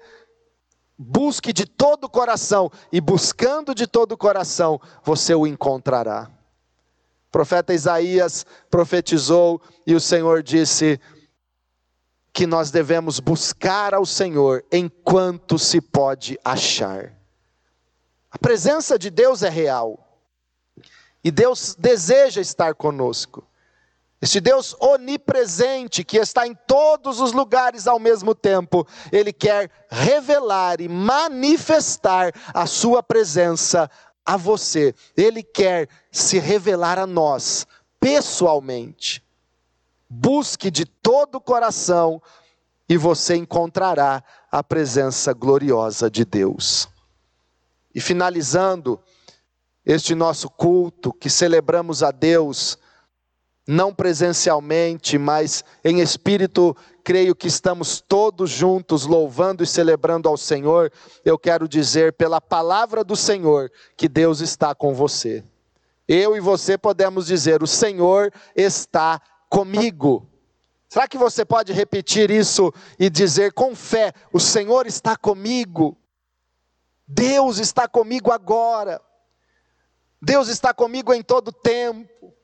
busque 0.99 1.53
de 1.53 1.67
todo 1.67 2.05
o 2.05 2.11
coração, 2.11 2.71
e 2.93 3.01
buscando 3.01 3.75
de 3.75 3.87
todo 3.87 4.13
o 4.13 4.19
coração, 4.19 4.81
você 5.03 5.35
o 5.35 5.47
encontrará. 5.47 6.31
Profeta 7.35 7.75
Isaías 7.75 8.47
profetizou 8.71 9.61
e 9.85 9.93
o 9.93 10.01
Senhor 10.01 10.41
disse 10.41 11.01
que 12.33 12.47
nós 12.47 12.71
devemos 12.71 13.19
buscar 13.19 13.93
ao 13.93 14.07
Senhor 14.07 14.65
enquanto 14.71 15.59
se 15.59 15.81
pode 15.81 16.39
achar. 16.45 17.13
A 18.31 18.39
presença 18.39 18.97
de 18.97 19.11
Deus 19.11 19.43
é 19.43 19.49
real. 19.49 19.99
E 21.25 21.33
Deus 21.33 21.75
deseja 21.77 22.41
estar 22.41 22.73
conosco. 22.73 23.45
Este 24.23 24.41
Deus 24.41 24.77
onipresente, 24.79 26.05
que 26.05 26.19
está 26.19 26.47
em 26.47 26.55
todos 26.55 27.19
os 27.19 27.33
lugares 27.33 27.89
ao 27.89 27.99
mesmo 27.99 28.33
tempo, 28.33 28.87
Ele 29.11 29.33
quer 29.33 29.69
revelar 29.91 30.81
e 30.81 30.89
manifestar 30.89 32.33
a 32.55 32.65
Sua 32.65 33.03
presença 33.03 33.91
a 34.25 34.37
você. 34.37 34.95
Ele 35.17 35.43
quer 35.43 35.89
se 36.11 36.39
revelar 36.39 36.99
a 36.99 37.07
nós, 37.07 37.67
pessoalmente. 38.01 39.23
Busque 40.09 40.71
de 40.71 40.85
todo 40.85 41.37
o 41.37 41.41
coração 41.41 42.23
e 42.89 42.97
você 42.97 43.37
encontrará 43.37 44.23
a 44.51 44.63
presença 44.63 45.33
gloriosa 45.33 46.11
de 46.11 46.25
Deus. 46.25 46.89
E 47.95 48.01
finalizando 48.01 49.01
este 49.85 50.15
nosso 50.15 50.49
culto, 50.49 51.13
que 51.13 51.29
celebramos 51.29 52.03
a 52.03 52.11
Deus, 52.11 52.79
não 53.67 53.95
presencialmente, 53.95 55.17
mas 55.17 55.65
em 55.83 56.01
espírito, 56.01 56.77
creio 57.03 57.35
que 57.35 57.49
estamos 57.49 58.01
todos 58.01 58.51
juntos 58.51 59.07
louvando 59.07 59.63
e 59.63 59.67
celebrando 59.67 60.29
ao 60.29 60.37
Senhor. 60.37 60.93
Eu 61.25 61.39
quero 61.39 61.67
dizer, 61.67 62.13
pela 62.13 62.41
palavra 62.41 63.03
do 63.03 63.17
Senhor, 63.17 63.71
que 63.97 64.09
Deus 64.09 64.41
está 64.41 64.75
com 64.75 64.95
você. 64.95 65.43
Eu 66.07 66.37
e 66.37 66.41
você 66.41 66.77
podemos 66.77 67.27
dizer: 67.27 67.63
O 67.63 67.67
Senhor 67.67 68.33
está 68.55 69.21
comigo. 69.49 70.29
Será 70.89 71.09
que 71.09 71.17
você 71.17 71.45
pode 71.45 71.73
repetir 71.73 72.31
isso 72.31 72.73
e 72.99 73.09
dizer 73.09 73.53
com 73.53 73.75
fé: 73.75 74.13
O 74.33 74.39
Senhor 74.39 74.87
está 74.87 75.17
comigo? 75.17 75.97
Deus 77.07 77.59
está 77.59 77.89
comigo 77.89 78.31
agora. 78.31 79.01
Deus 80.21 80.49
está 80.49 80.73
comigo 80.73 81.13
em 81.13 81.23
todo 81.23 81.53
tempo. 81.53 82.35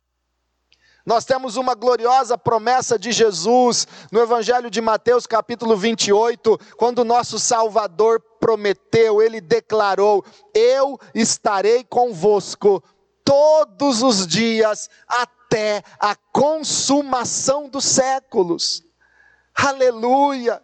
Nós 1.11 1.25
temos 1.25 1.57
uma 1.57 1.75
gloriosa 1.75 2.39
promessa 2.39 2.97
de 2.97 3.11
Jesus 3.11 3.85
no 4.13 4.21
Evangelho 4.21 4.71
de 4.71 4.81
Mateus, 4.81 5.27
capítulo 5.27 5.77
28, 5.77 6.57
quando 6.77 7.01
o 7.01 7.05
nosso 7.05 7.37
Salvador 7.37 8.21
prometeu, 8.39 9.21
ele 9.21 9.41
declarou: 9.41 10.25
Eu 10.55 11.01
estarei 11.13 11.83
convosco 11.83 12.81
todos 13.25 14.05
os 14.05 14.25
dias 14.25 14.89
até 15.09 15.83
a 15.99 16.15
consumação 16.15 17.69
dos 17.69 17.87
séculos. 17.87 18.85
Aleluia! 19.53 20.63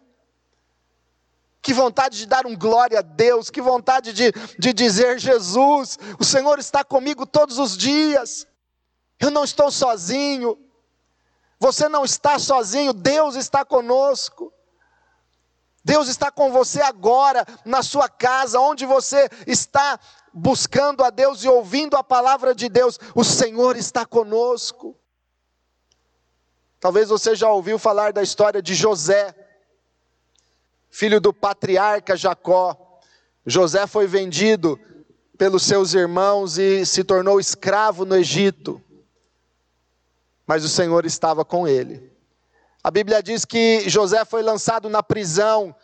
Que 1.61 1.73
vontade 1.73 2.19
de 2.19 2.25
dar 2.25 2.47
um 2.47 2.55
glória 2.55 2.99
a 2.99 3.01
Deus, 3.01 3.49
que 3.49 3.61
vontade 3.61 4.13
de, 4.13 4.31
de 4.57 4.71
dizer: 4.71 5.19
Jesus, 5.19 5.99
o 6.17 6.23
Senhor 6.23 6.57
está 6.57 6.85
comigo 6.85 7.25
todos 7.25 7.59
os 7.59 7.75
dias, 7.75 8.47
eu 9.19 9.31
não 9.31 9.43
estou 9.43 9.71
sozinho, 9.71 10.57
você 11.59 11.89
não 11.89 12.05
está 12.05 12.37
sozinho, 12.37 12.93
Deus 12.93 13.35
está 13.35 13.65
conosco. 13.65 14.53
Deus 15.83 16.09
está 16.09 16.29
com 16.29 16.51
você 16.51 16.81
agora, 16.81 17.45
na 17.63 17.81
sua 17.81 18.09
casa, 18.09 18.59
onde 18.59 18.85
você 18.85 19.29
está 19.47 19.97
buscando 20.33 21.01
a 21.01 21.09
Deus 21.09 21.45
e 21.45 21.47
ouvindo 21.47 21.95
a 21.95 22.03
palavra 22.03 22.53
de 22.53 22.67
Deus, 22.67 22.99
o 23.15 23.23
Senhor 23.23 23.77
está 23.77 24.05
conosco. 24.05 24.99
Talvez 26.77 27.07
você 27.07 27.35
já 27.35 27.49
ouviu 27.49 27.79
falar 27.79 28.11
da 28.11 28.21
história 28.21 28.61
de 28.61 28.75
José, 28.75 29.33
filho 30.89 31.21
do 31.21 31.33
patriarca 31.33 32.17
Jacó. 32.17 32.99
José 33.45 33.87
foi 33.87 34.05
vendido 34.05 34.77
pelos 35.37 35.63
seus 35.63 35.93
irmãos 35.93 36.57
e 36.57 36.85
se 36.85 37.01
tornou 37.01 37.39
escravo 37.39 38.05
no 38.05 38.15
Egito. 38.15 38.81
Mas 40.47 40.63
o 40.63 40.69
Senhor 40.69 41.05
estava 41.05 41.43
com 41.43 41.67
ele. 41.67 42.09
A 42.81 42.89
Bíblia 42.89 43.21
diz 43.21 43.43
que 43.43 43.89
José 43.89 44.23
foi 44.23 44.41
lançado 44.41 44.87
na 44.87 45.03
prisão, 45.03 45.75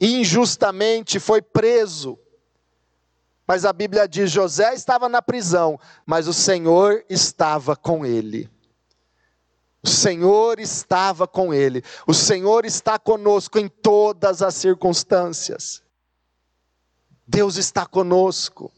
injustamente 0.00 1.20
foi 1.20 1.40
preso. 1.40 2.18
Mas 3.46 3.64
a 3.64 3.72
Bíblia 3.72 4.08
diz: 4.08 4.30
José 4.32 4.74
estava 4.74 5.08
na 5.08 5.22
prisão, 5.22 5.78
mas 6.04 6.26
o 6.26 6.34
Senhor 6.34 7.04
estava 7.08 7.76
com 7.76 8.04
ele. 8.04 8.50
O 9.80 9.88
Senhor 9.88 10.58
estava 10.58 11.28
com 11.28 11.54
ele. 11.54 11.84
O 12.08 12.12
Senhor 12.12 12.64
está 12.64 12.98
conosco 12.98 13.56
em 13.56 13.68
todas 13.68 14.42
as 14.42 14.56
circunstâncias. 14.56 15.80
Deus 17.24 17.56
está 17.56 17.86
conosco. 17.86 18.72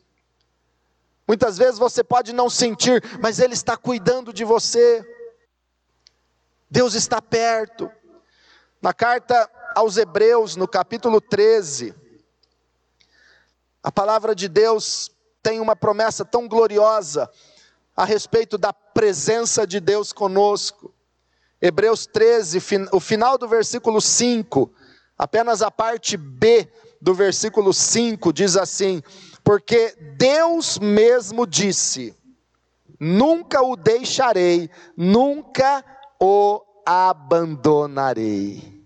Muitas 1.28 1.58
vezes 1.58 1.78
você 1.78 2.02
pode 2.02 2.32
não 2.32 2.48
sentir, 2.48 3.04
mas 3.20 3.38
Ele 3.38 3.52
está 3.52 3.76
cuidando 3.76 4.32
de 4.32 4.46
você. 4.46 5.06
Deus 6.70 6.94
está 6.94 7.20
perto. 7.20 7.90
Na 8.80 8.94
carta 8.94 9.50
aos 9.74 9.98
Hebreus, 9.98 10.56
no 10.56 10.66
capítulo 10.66 11.20
13, 11.20 11.94
a 13.82 13.92
palavra 13.92 14.34
de 14.34 14.48
Deus 14.48 15.10
tem 15.42 15.60
uma 15.60 15.76
promessa 15.76 16.24
tão 16.24 16.48
gloriosa 16.48 17.30
a 17.94 18.06
respeito 18.06 18.56
da 18.56 18.72
presença 18.72 19.66
de 19.66 19.80
Deus 19.80 20.14
conosco. 20.14 20.94
Hebreus 21.60 22.06
13, 22.06 22.58
o 22.90 23.00
final 23.00 23.36
do 23.36 23.46
versículo 23.46 24.00
5, 24.00 24.72
apenas 25.18 25.60
a 25.60 25.70
parte 25.70 26.16
B 26.16 26.72
do 27.02 27.12
versículo 27.12 27.74
5 27.74 28.32
diz 28.32 28.56
assim: 28.56 29.02
Porque 29.48 29.96
Deus 30.18 30.78
mesmo 30.78 31.46
disse: 31.46 32.14
Nunca 33.00 33.62
o 33.62 33.76
deixarei, 33.76 34.68
nunca 34.94 35.82
o 36.20 36.60
abandonarei. 36.84 38.84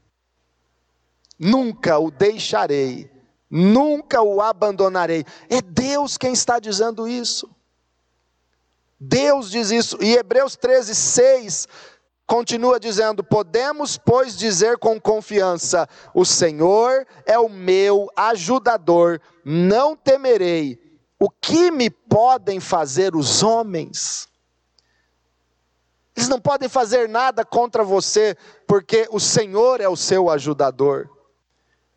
Nunca 1.37 1.99
o 1.99 2.13
deixarei, 2.13 3.11
nunca 3.51 4.23
o 4.23 4.41
abandonarei. 4.41 5.25
É 5.51 5.61
Deus 5.61 6.17
quem 6.17 6.33
está 6.33 6.61
dizendo 6.61 7.09
isso. 7.09 7.51
Deus 9.01 9.51
diz 9.51 9.73
isso. 9.73 9.99
E 10.01 10.15
Hebreus 10.15 10.55
13, 10.55 10.95
6 10.95 11.69
continua 12.27 12.79
dizendo: 12.79 13.23
Podemos, 13.23 13.99
pois, 13.99 14.37
dizer 14.37 14.79
com 14.79 15.01
confiança: 15.01 15.89
O 16.15 16.25
Senhor 16.25 17.07
é 17.27 17.39
o 17.39 17.49
meu 17.49 18.09
ajudador, 18.17 19.21
não 19.45 19.97
temerei. 19.97 20.81
O 21.19 21.31
que 21.31 21.71
me 21.71 21.89
podem 21.89 22.59
fazer 22.59 23.15
os 23.15 23.43
homens? 23.43 24.29
Eles 26.17 26.29
não 26.29 26.41
podem 26.41 26.69
fazer 26.69 27.09
nada 27.09 27.45
contra 27.45 27.83
você, 27.83 28.37
porque 28.67 29.09
o 29.11 29.21
Senhor 29.21 29.81
é 29.81 29.89
o 29.89 29.97
seu 29.97 30.29
ajudador. 30.29 31.09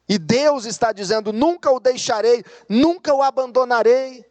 E 0.07 0.17
Deus 0.17 0.65
está 0.65 0.91
dizendo: 0.91 1.33
nunca 1.33 1.71
o 1.71 1.79
deixarei, 1.79 2.43
nunca 2.69 3.13
o 3.13 3.21
abandonarei. 3.21 4.25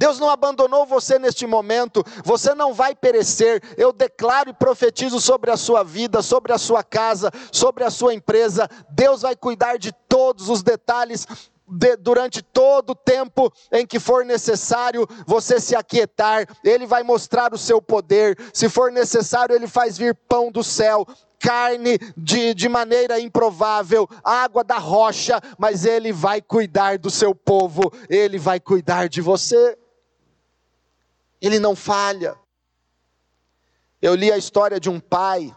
Deus 0.00 0.18
não 0.18 0.30
abandonou 0.30 0.86
você 0.86 1.18
neste 1.18 1.46
momento, 1.46 2.02
você 2.24 2.54
não 2.54 2.72
vai 2.72 2.94
perecer. 2.94 3.62
Eu 3.76 3.92
declaro 3.92 4.48
e 4.48 4.54
profetizo 4.54 5.20
sobre 5.20 5.50
a 5.50 5.58
sua 5.58 5.82
vida, 5.82 6.22
sobre 6.22 6.54
a 6.54 6.58
sua 6.58 6.82
casa, 6.82 7.30
sobre 7.52 7.84
a 7.84 7.90
sua 7.90 8.14
empresa. 8.14 8.66
Deus 8.88 9.20
vai 9.20 9.36
cuidar 9.36 9.76
de 9.76 9.92
todos 10.08 10.48
os 10.48 10.62
detalhes 10.62 11.26
de, 11.68 11.96
durante 11.96 12.40
todo 12.40 12.90
o 12.90 12.94
tempo 12.94 13.52
em 13.70 13.86
que 13.86 14.00
for 14.00 14.24
necessário 14.24 15.06
você 15.26 15.60
se 15.60 15.76
aquietar, 15.76 16.46
Ele 16.64 16.86
vai 16.86 17.02
mostrar 17.02 17.52
o 17.52 17.58
seu 17.58 17.82
poder. 17.82 18.38
Se 18.54 18.70
for 18.70 18.90
necessário, 18.90 19.54
Ele 19.54 19.68
faz 19.68 19.98
vir 19.98 20.14
pão 20.26 20.50
do 20.50 20.64
céu, 20.64 21.06
carne 21.38 21.98
de, 22.16 22.54
de 22.54 22.70
maneira 22.70 23.20
improvável, 23.20 24.08
água 24.24 24.64
da 24.64 24.78
rocha, 24.78 25.38
mas 25.58 25.84
Ele 25.84 26.10
vai 26.10 26.40
cuidar 26.40 26.96
do 26.98 27.10
seu 27.10 27.34
povo, 27.34 27.92
Ele 28.08 28.38
vai 28.38 28.58
cuidar 28.58 29.06
de 29.06 29.20
você. 29.20 29.76
Ele 31.40 31.58
não 31.58 31.74
falha. 31.74 32.36
Eu 34.00 34.14
li 34.14 34.30
a 34.32 34.38
história 34.38 34.80
de 34.80 34.88
um 34.88 34.98
pai 34.98 35.54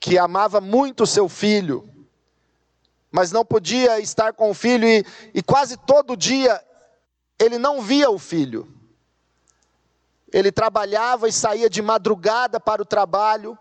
que 0.00 0.18
amava 0.18 0.60
muito 0.60 1.06
seu 1.06 1.28
filho, 1.28 1.88
mas 3.10 3.30
não 3.30 3.44
podia 3.44 4.00
estar 4.00 4.32
com 4.32 4.50
o 4.50 4.54
filho, 4.54 4.86
e, 4.86 5.04
e 5.32 5.42
quase 5.42 5.76
todo 5.76 6.16
dia 6.16 6.62
ele 7.38 7.58
não 7.58 7.80
via 7.80 8.10
o 8.10 8.18
filho. 8.18 8.72
Ele 10.32 10.50
trabalhava 10.50 11.28
e 11.28 11.32
saía 11.32 11.68
de 11.68 11.82
madrugada 11.82 12.58
para 12.58 12.82
o 12.82 12.86
trabalho, 12.86 13.56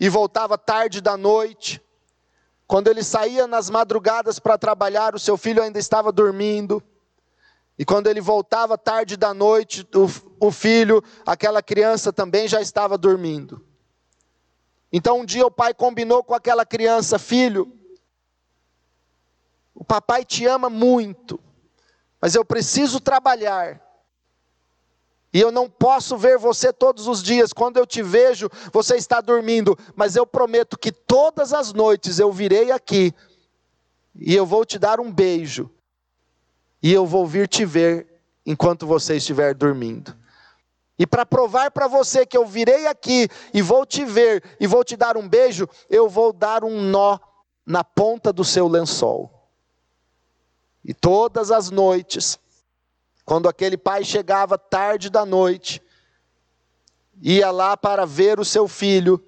e 0.00 0.08
voltava 0.08 0.56
tarde 0.56 1.00
da 1.00 1.16
noite. 1.16 1.82
Quando 2.66 2.88
ele 2.88 3.02
saía 3.02 3.46
nas 3.46 3.70
madrugadas 3.70 4.38
para 4.38 4.58
trabalhar, 4.58 5.14
o 5.14 5.18
seu 5.18 5.36
filho 5.36 5.62
ainda 5.62 5.78
estava 5.78 6.12
dormindo. 6.12 6.82
E 7.78 7.84
quando 7.84 8.08
ele 8.08 8.20
voltava 8.20 8.76
tarde 8.76 9.16
da 9.16 9.32
noite, 9.32 9.86
o, 9.94 10.48
o 10.48 10.50
filho, 10.50 11.02
aquela 11.24 11.62
criança 11.62 12.12
também 12.12 12.48
já 12.48 12.60
estava 12.60 12.98
dormindo. 12.98 13.64
Então 14.92 15.20
um 15.20 15.24
dia 15.24 15.46
o 15.46 15.50
pai 15.50 15.72
combinou 15.72 16.24
com 16.24 16.34
aquela 16.34 16.66
criança: 16.66 17.18
Filho, 17.18 17.72
o 19.74 19.84
papai 19.84 20.24
te 20.24 20.44
ama 20.44 20.68
muito, 20.68 21.38
mas 22.20 22.34
eu 22.34 22.44
preciso 22.44 22.98
trabalhar. 22.98 23.80
E 25.32 25.38
eu 25.40 25.52
não 25.52 25.68
posso 25.68 26.16
ver 26.16 26.38
você 26.38 26.72
todos 26.72 27.06
os 27.06 27.22
dias. 27.22 27.52
Quando 27.52 27.76
eu 27.76 27.86
te 27.86 28.02
vejo, 28.02 28.48
você 28.72 28.96
está 28.96 29.20
dormindo. 29.20 29.78
Mas 29.94 30.16
eu 30.16 30.26
prometo 30.26 30.78
que 30.78 30.90
todas 30.90 31.52
as 31.52 31.72
noites 31.74 32.18
eu 32.18 32.32
virei 32.32 32.72
aqui 32.72 33.14
e 34.14 34.34
eu 34.34 34.46
vou 34.46 34.64
te 34.64 34.78
dar 34.78 34.98
um 34.98 35.12
beijo. 35.12 35.70
E 36.82 36.92
eu 36.92 37.06
vou 37.06 37.26
vir 37.26 37.48
te 37.48 37.64
ver 37.64 38.06
enquanto 38.46 38.86
você 38.86 39.16
estiver 39.16 39.54
dormindo. 39.54 40.16
E 40.98 41.06
para 41.06 41.24
provar 41.24 41.70
para 41.70 41.86
você 41.86 42.26
que 42.26 42.36
eu 42.36 42.44
virei 42.44 42.86
aqui 42.86 43.28
e 43.54 43.62
vou 43.62 43.86
te 43.86 44.04
ver 44.04 44.42
e 44.58 44.66
vou 44.66 44.82
te 44.82 44.96
dar 44.96 45.16
um 45.16 45.28
beijo, 45.28 45.68
eu 45.88 46.08
vou 46.08 46.32
dar 46.32 46.64
um 46.64 46.80
nó 46.80 47.18
na 47.64 47.84
ponta 47.84 48.32
do 48.32 48.44
seu 48.44 48.66
lençol. 48.66 49.30
E 50.84 50.92
todas 50.92 51.50
as 51.50 51.70
noites, 51.70 52.38
quando 53.24 53.48
aquele 53.48 53.76
pai 53.76 54.02
chegava 54.02 54.56
tarde 54.56 55.10
da 55.10 55.24
noite, 55.24 55.82
ia 57.20 57.50
lá 57.50 57.76
para 57.76 58.06
ver 58.06 58.40
o 58.40 58.44
seu 58.44 58.66
filho, 58.66 59.22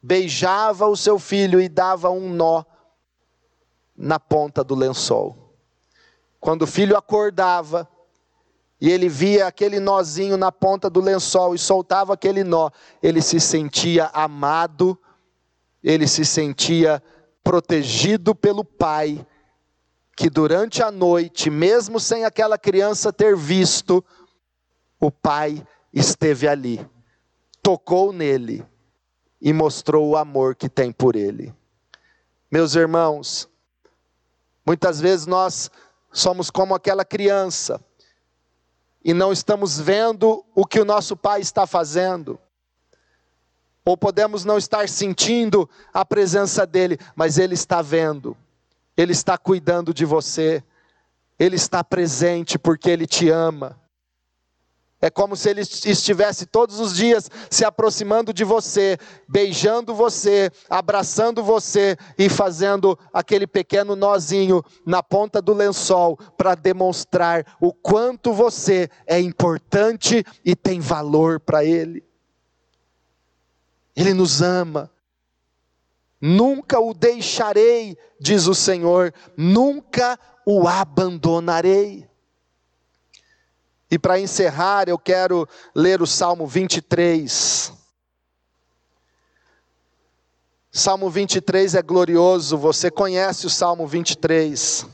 beijava 0.00 0.86
o 0.86 0.96
seu 0.96 1.18
filho 1.18 1.60
e 1.60 1.68
dava 1.68 2.08
um 2.10 2.30
nó 2.30 2.64
na 3.96 4.18
ponta 4.18 4.64
do 4.64 4.74
lençol. 4.74 5.49
Quando 6.40 6.62
o 6.62 6.66
filho 6.66 6.96
acordava 6.96 7.88
e 8.80 8.90
ele 8.90 9.08
via 9.08 9.46
aquele 9.46 9.78
nozinho 9.78 10.38
na 10.38 10.50
ponta 10.50 10.88
do 10.88 11.00
lençol 11.00 11.54
e 11.54 11.58
soltava 11.58 12.14
aquele 12.14 12.42
nó, 12.42 12.70
ele 13.02 13.20
se 13.20 13.38
sentia 13.38 14.06
amado, 14.14 14.98
ele 15.84 16.08
se 16.08 16.24
sentia 16.24 17.02
protegido 17.44 18.34
pelo 18.34 18.64
pai 18.64 19.26
que 20.16 20.28
durante 20.28 20.82
a 20.82 20.90
noite, 20.90 21.50
mesmo 21.50 21.98
sem 22.00 22.24
aquela 22.24 22.58
criança 22.58 23.12
ter 23.12 23.36
visto, 23.36 24.04
o 24.98 25.10
pai 25.10 25.66
esteve 25.92 26.46
ali, 26.46 26.86
tocou 27.62 28.12
nele 28.12 28.64
e 29.40 29.52
mostrou 29.52 30.08
o 30.08 30.16
amor 30.16 30.54
que 30.54 30.68
tem 30.68 30.92
por 30.92 31.16
ele. 31.16 31.54
Meus 32.50 32.74
irmãos, 32.74 33.48
muitas 34.66 35.00
vezes 35.00 35.26
nós 35.26 35.70
somos 36.12 36.50
como 36.50 36.74
aquela 36.74 37.04
criança 37.04 37.80
e 39.04 39.14
não 39.14 39.32
estamos 39.32 39.80
vendo 39.80 40.44
o 40.54 40.66
que 40.66 40.80
o 40.80 40.84
nosso 40.84 41.16
pai 41.16 41.40
está 41.40 41.66
fazendo. 41.66 42.38
Ou 43.84 43.96
podemos 43.96 44.44
não 44.44 44.58
estar 44.58 44.88
sentindo 44.88 45.68
a 45.92 46.04
presença 46.04 46.66
dele, 46.66 46.98
mas 47.16 47.38
ele 47.38 47.54
está 47.54 47.80
vendo. 47.80 48.36
Ele 49.00 49.12
está 49.12 49.38
cuidando 49.38 49.94
de 49.94 50.04
você, 50.04 50.62
Ele 51.38 51.56
está 51.56 51.82
presente 51.82 52.58
porque 52.58 52.90
Ele 52.90 53.06
te 53.06 53.30
ama. 53.30 53.79
É 55.02 55.08
como 55.08 55.34
se 55.34 55.48
ele 55.48 55.62
estivesse 55.62 56.44
todos 56.44 56.78
os 56.78 56.94
dias 56.94 57.30
se 57.48 57.64
aproximando 57.64 58.34
de 58.34 58.44
você, 58.44 58.98
beijando 59.26 59.94
você, 59.94 60.50
abraçando 60.68 61.42
você 61.42 61.96
e 62.18 62.28
fazendo 62.28 62.98
aquele 63.12 63.46
pequeno 63.46 63.96
nozinho 63.96 64.62
na 64.84 65.02
ponta 65.02 65.40
do 65.40 65.54
lençol 65.54 66.18
para 66.36 66.54
demonstrar 66.54 67.56
o 67.58 67.72
quanto 67.72 68.34
você 68.34 68.90
é 69.06 69.18
importante 69.18 70.22
e 70.44 70.54
tem 70.54 70.80
valor 70.80 71.40
para 71.40 71.64
ele. 71.64 72.04
Ele 73.96 74.12
nos 74.12 74.42
ama. 74.42 74.90
Nunca 76.20 76.78
o 76.78 76.92
deixarei, 76.92 77.96
diz 78.20 78.46
o 78.46 78.54
Senhor, 78.54 79.14
nunca 79.34 80.18
o 80.44 80.68
abandonarei. 80.68 82.09
E 83.90 83.98
para 83.98 84.20
encerrar, 84.20 84.88
eu 84.88 84.98
quero 84.98 85.48
ler 85.74 86.00
o 86.00 86.06
Salmo 86.06 86.46
23. 86.46 87.72
Salmo 90.70 91.10
23 91.10 91.74
é 91.74 91.82
glorioso, 91.82 92.56
você 92.56 92.90
conhece 92.90 93.46
o 93.46 93.50
Salmo 93.50 93.88
23. 93.88 94.86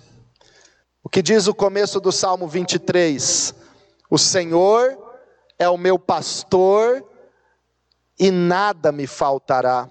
O 1.05 1.09
que 1.11 1.21
diz 1.21 1.47
o 1.47 1.55
começo 1.55 2.01
do 2.01 2.11
Salmo 2.11 2.49
23? 2.49 3.55
O 4.09 4.17
Senhor 4.17 4.97
é 5.59 5.69
o 5.69 5.77
meu 5.77 5.99
pastor 5.99 7.05
e 8.19 8.31
nada 8.31 8.91
me 8.91 9.07
faltará. 9.07 9.91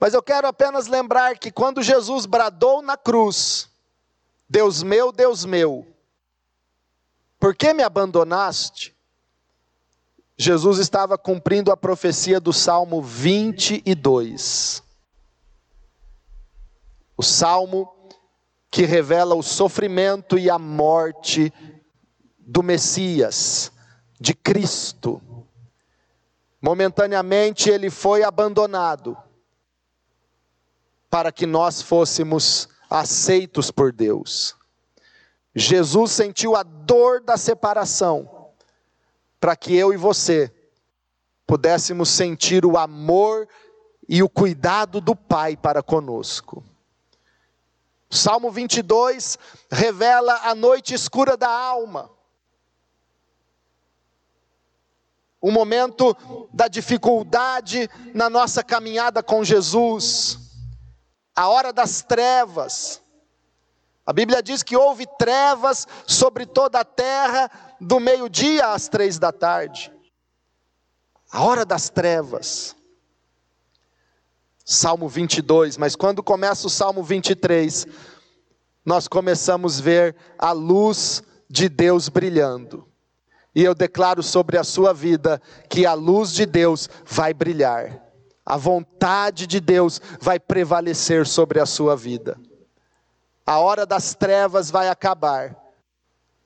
Mas 0.00 0.12
eu 0.12 0.22
quero 0.22 0.48
apenas 0.48 0.88
lembrar 0.88 1.38
que 1.38 1.52
quando 1.52 1.82
Jesus 1.82 2.26
bradou 2.26 2.82
na 2.82 2.96
cruz, 2.96 3.68
Deus 4.48 4.82
meu, 4.82 5.12
Deus 5.12 5.44
meu, 5.44 5.93
por 7.44 7.54
que 7.54 7.74
me 7.74 7.82
abandonaste? 7.82 8.96
Jesus 10.34 10.78
estava 10.78 11.18
cumprindo 11.18 11.70
a 11.70 11.76
profecia 11.76 12.40
do 12.40 12.54
Salmo 12.54 13.02
22. 13.02 14.82
O 17.14 17.22
salmo 17.22 17.94
que 18.70 18.86
revela 18.86 19.34
o 19.34 19.42
sofrimento 19.42 20.38
e 20.38 20.48
a 20.48 20.58
morte 20.58 21.52
do 22.38 22.62
Messias, 22.62 23.70
de 24.18 24.32
Cristo. 24.32 25.20
Momentaneamente 26.62 27.68
ele 27.68 27.90
foi 27.90 28.22
abandonado 28.22 29.18
para 31.10 31.30
que 31.30 31.44
nós 31.44 31.82
fôssemos 31.82 32.70
aceitos 32.88 33.70
por 33.70 33.92
Deus. 33.92 34.56
Jesus 35.54 36.10
sentiu 36.10 36.56
a 36.56 36.62
dor 36.62 37.20
da 37.20 37.36
separação, 37.36 38.50
para 39.38 39.54
que 39.54 39.74
eu 39.74 39.92
e 39.92 39.96
você 39.96 40.52
pudéssemos 41.46 42.08
sentir 42.08 42.64
o 42.64 42.76
amor 42.76 43.48
e 44.08 44.22
o 44.22 44.28
cuidado 44.28 45.00
do 45.00 45.14
Pai 45.14 45.56
para 45.56 45.82
conosco. 45.82 46.64
Salmo 48.10 48.50
22 48.50 49.38
revela 49.70 50.40
a 50.44 50.54
noite 50.54 50.94
escura 50.94 51.36
da 51.36 51.48
alma. 51.48 52.10
O 55.40 55.50
momento 55.50 56.16
da 56.52 56.68
dificuldade 56.68 57.88
na 58.14 58.30
nossa 58.30 58.62
caminhada 58.62 59.22
com 59.22 59.44
Jesus, 59.44 60.38
a 61.36 61.48
hora 61.48 61.72
das 61.72 62.02
trevas, 62.02 63.02
a 64.06 64.12
Bíblia 64.12 64.42
diz 64.42 64.62
que 64.62 64.76
houve 64.76 65.06
trevas 65.18 65.88
sobre 66.06 66.44
toda 66.44 66.80
a 66.80 66.84
terra 66.84 67.50
do 67.80 67.98
meio-dia 67.98 68.66
às 68.66 68.86
três 68.86 69.18
da 69.18 69.32
tarde. 69.32 69.90
A 71.32 71.42
hora 71.42 71.64
das 71.64 71.88
trevas. 71.88 72.76
Salmo 74.62 75.08
22, 75.08 75.78
mas 75.78 75.96
quando 75.96 76.22
começa 76.22 76.66
o 76.66 76.70
Salmo 76.70 77.02
23, 77.02 77.86
nós 78.84 79.08
começamos 79.08 79.78
a 79.78 79.82
ver 79.82 80.16
a 80.38 80.52
luz 80.52 81.22
de 81.48 81.68
Deus 81.68 82.08
brilhando. 82.08 82.86
E 83.54 83.62
eu 83.62 83.74
declaro 83.74 84.22
sobre 84.22 84.58
a 84.58 84.64
sua 84.64 84.92
vida 84.92 85.40
que 85.70 85.86
a 85.86 85.94
luz 85.94 86.32
de 86.32 86.44
Deus 86.44 86.90
vai 87.06 87.32
brilhar. 87.32 88.02
A 88.44 88.58
vontade 88.58 89.46
de 89.46 89.60
Deus 89.60 90.00
vai 90.20 90.38
prevalecer 90.38 91.26
sobre 91.26 91.58
a 91.58 91.64
sua 91.64 91.96
vida 91.96 92.38
a 93.46 93.58
hora 93.58 93.84
das 93.84 94.14
trevas 94.14 94.70
vai 94.70 94.88
acabar 94.88 95.56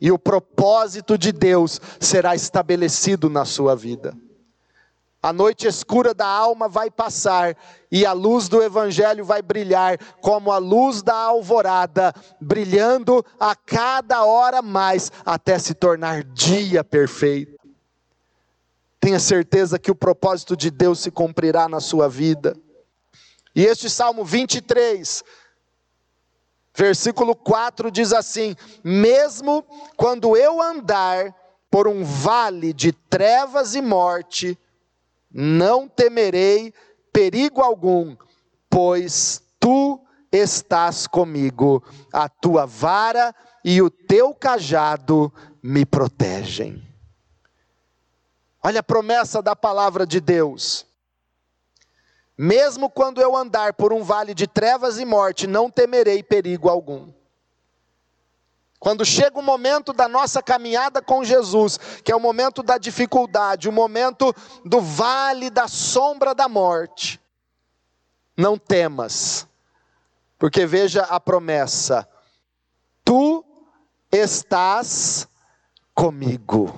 e 0.01 0.13
o 0.13 0.19
propósito 0.19 1.19
de 1.19 1.33
Deus 1.33 1.81
será 2.01 2.35
estabelecido 2.35 3.29
na 3.29 3.45
sua 3.45 3.75
vida. 3.75 4.17
A 5.21 5.33
noite 5.33 5.67
escura 5.67 6.15
da 6.15 6.27
alma 6.27 6.69
vai 6.69 6.91
passar 6.91 7.57
e 7.91 8.07
a 8.07 8.13
luz 8.13 8.49
do 8.49 8.63
Evangelho 8.63 9.25
vai 9.25 9.43
brilhar 9.43 9.99
como 10.21 10.53
a 10.53 10.59
luz 10.59 11.03
da 11.03 11.15
alvorada, 11.15 12.15
brilhando 12.41 13.25
a 13.39 13.57
cada 13.57 14.25
hora 14.25 14.63
mais 14.63 15.11
até 15.27 15.59
se 15.59 15.75
tornar 15.75 16.23
dia 16.23 16.85
perfeito. 16.85 17.59
Tenha 19.01 19.19
certeza 19.19 19.79
que 19.79 19.91
o 19.91 19.95
propósito 19.95 20.57
de 20.57 20.71
Deus 20.71 21.01
se 21.01 21.11
cumprirá 21.11 21.69
na 21.69 21.81
sua 21.81 22.09
vida. 22.09 22.57
E 23.57 23.65
este 23.65 23.91
Salmo 23.91 24.25
23 24.25 25.25
Versículo 26.79 27.35
4 27.35 27.91
diz 27.91 28.13
assim: 28.13 28.55
Mesmo 28.85 29.65
quando 29.97 30.37
eu 30.37 30.63
andar 30.63 31.35
por 31.69 31.89
um 31.89 32.05
vale 32.05 32.73
de 32.73 32.93
trevas 32.93 33.75
e 33.75 33.83
morte, 33.83 34.57
não 35.29 35.89
temerei 35.89 36.73
perigo 37.13 37.61
algum, 37.61 38.17
pois 38.71 39.43
tu 39.59 40.01
estás 40.31 41.09
comigo, 41.09 41.83
a 42.13 42.29
tua 42.29 42.65
vara 42.65 43.35
e 43.65 43.83
o 43.83 43.91
teu 43.91 44.33
cajado 44.33 45.33
me 45.61 45.85
protegem. 45.85 46.81
Olha 48.63 48.79
a 48.79 48.85
promessa 48.85 49.43
da 49.43 49.57
palavra 49.57 50.07
de 50.07 50.21
Deus. 50.21 50.87
Mesmo 52.39 52.89
quando 52.89 53.21
eu 53.21 53.37
andar 53.37 53.73
por 53.73 53.93
um 53.93 54.05
vale 54.05 54.33
de 54.33 54.47
trevas 54.47 55.01
e 55.01 55.05
morte, 55.05 55.49
não 55.49 55.69
temerei 55.69 56.23
perigo 56.23 56.69
algum. 56.69 57.13
Quando 58.79 59.05
chega 59.05 59.37
o 59.37 59.43
momento 59.43 59.93
da 59.93 60.07
nossa 60.07 60.41
caminhada 60.41 61.03
com 61.03 61.25
Jesus, 61.25 61.79
que 62.05 62.13
é 62.13 62.17
o 62.17 62.21
momento 62.21 62.63
da 62.63 62.79
dificuldade, 62.79 63.69
o 63.69 63.73
momento 63.73 64.33
do 64.65 64.81
vale 64.81 65.51
da 65.51 65.67
sombra 65.67 66.33
da 66.33 66.49
morte, 66.49 67.21
não 68.37 68.57
temas, 68.57 69.49
porque 70.39 70.65
veja 70.65 71.03
a 71.03 71.19
promessa: 71.19 72.09
tu 73.05 73.45
estás 74.13 75.27
comigo. 75.93 76.73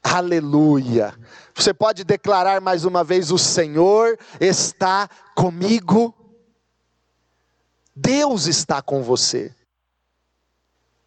Aleluia. 0.00 1.14
Você 1.54 1.74
pode 1.74 2.04
declarar 2.04 2.60
mais 2.60 2.84
uma 2.84 3.04
vez: 3.04 3.30
O 3.30 3.38
Senhor 3.38 4.18
está 4.40 5.08
comigo. 5.34 6.14
Deus 7.94 8.46
está 8.46 8.80
com 8.80 9.02
você. 9.02 9.54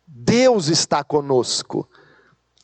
Deus 0.05 0.67
está 0.67 1.03
conosco. 1.03 1.89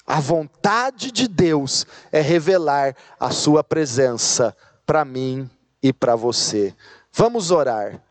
A 0.05 0.19
vontade 0.19 1.11
de 1.11 1.27
Deus 1.27 1.85
é 2.11 2.21
revelar 2.21 2.95
a 3.19 3.31
Sua 3.31 3.63
presença 3.63 4.55
para 4.85 5.03
mim 5.03 5.49
e 5.81 5.91
para 5.91 6.15
você. 6.15 6.75
Vamos 7.11 7.49
orar, 7.49 8.01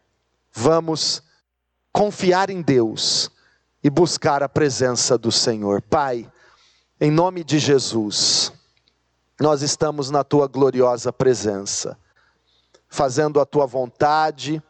vamos 0.52 1.22
confiar 1.92 2.50
em 2.50 2.61
Deus 2.61 3.30
e 3.83 3.88
buscar 3.88 4.42
a 4.42 4.48
presença 4.48 5.16
do 5.16 5.30
Senhor. 5.30 5.80
Pai, 5.83 6.30
em 7.00 7.11
nome 7.11 7.44
de 7.44 7.59
Jesus 7.59 8.52
nós 9.40 9.62
estamos 9.62 10.11
na 10.11 10.22
tua 10.22 10.46
gloriosa 10.46 11.11
presença, 11.11 11.96
fazendo 12.87 13.40
a 13.40 13.46
tua 13.46 13.64
vontade, 13.64 14.62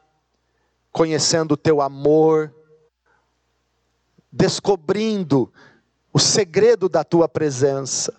conhecendo 0.93 1.53
o 1.53 1.57
teu 1.57 1.81
amor, 1.81 2.55
descobrindo 4.31 5.53
o 6.13 6.21
segredo 6.21 6.89
da 6.89 7.03
tua 7.03 7.29
presença. 7.29 8.15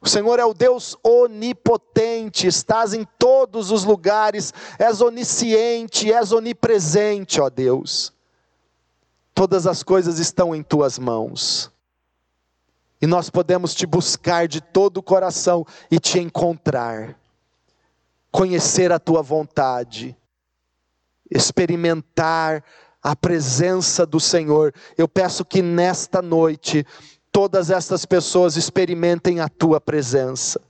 O 0.00 0.08
Senhor 0.08 0.38
é 0.38 0.44
o 0.44 0.54
Deus 0.54 0.96
onipotente, 1.02 2.46
estás 2.46 2.94
em 2.94 3.04
todos 3.18 3.72
os 3.72 3.82
lugares, 3.82 4.54
és 4.78 5.00
onisciente, 5.00 6.12
és 6.12 6.30
onipresente, 6.30 7.40
ó 7.40 7.50
Deus. 7.50 8.12
Todas 9.34 9.66
as 9.66 9.82
coisas 9.82 10.20
estão 10.20 10.54
em 10.54 10.62
tuas 10.62 10.96
mãos 10.96 11.71
e 13.02 13.06
nós 13.06 13.28
podemos 13.28 13.74
te 13.74 13.84
buscar 13.84 14.46
de 14.46 14.60
todo 14.60 14.98
o 14.98 15.02
coração 15.02 15.66
e 15.90 15.98
te 15.98 16.20
encontrar, 16.20 17.18
conhecer 18.30 18.92
a 18.92 18.98
tua 19.00 19.20
vontade, 19.20 20.16
experimentar 21.28 22.62
a 23.02 23.16
presença 23.16 24.06
do 24.06 24.20
Senhor. 24.20 24.72
Eu 24.96 25.08
peço 25.08 25.44
que 25.44 25.60
nesta 25.60 26.22
noite 26.22 26.86
todas 27.32 27.70
estas 27.70 28.06
pessoas 28.06 28.56
experimentem 28.56 29.40
a 29.40 29.48
tua 29.48 29.80
presença, 29.80 30.60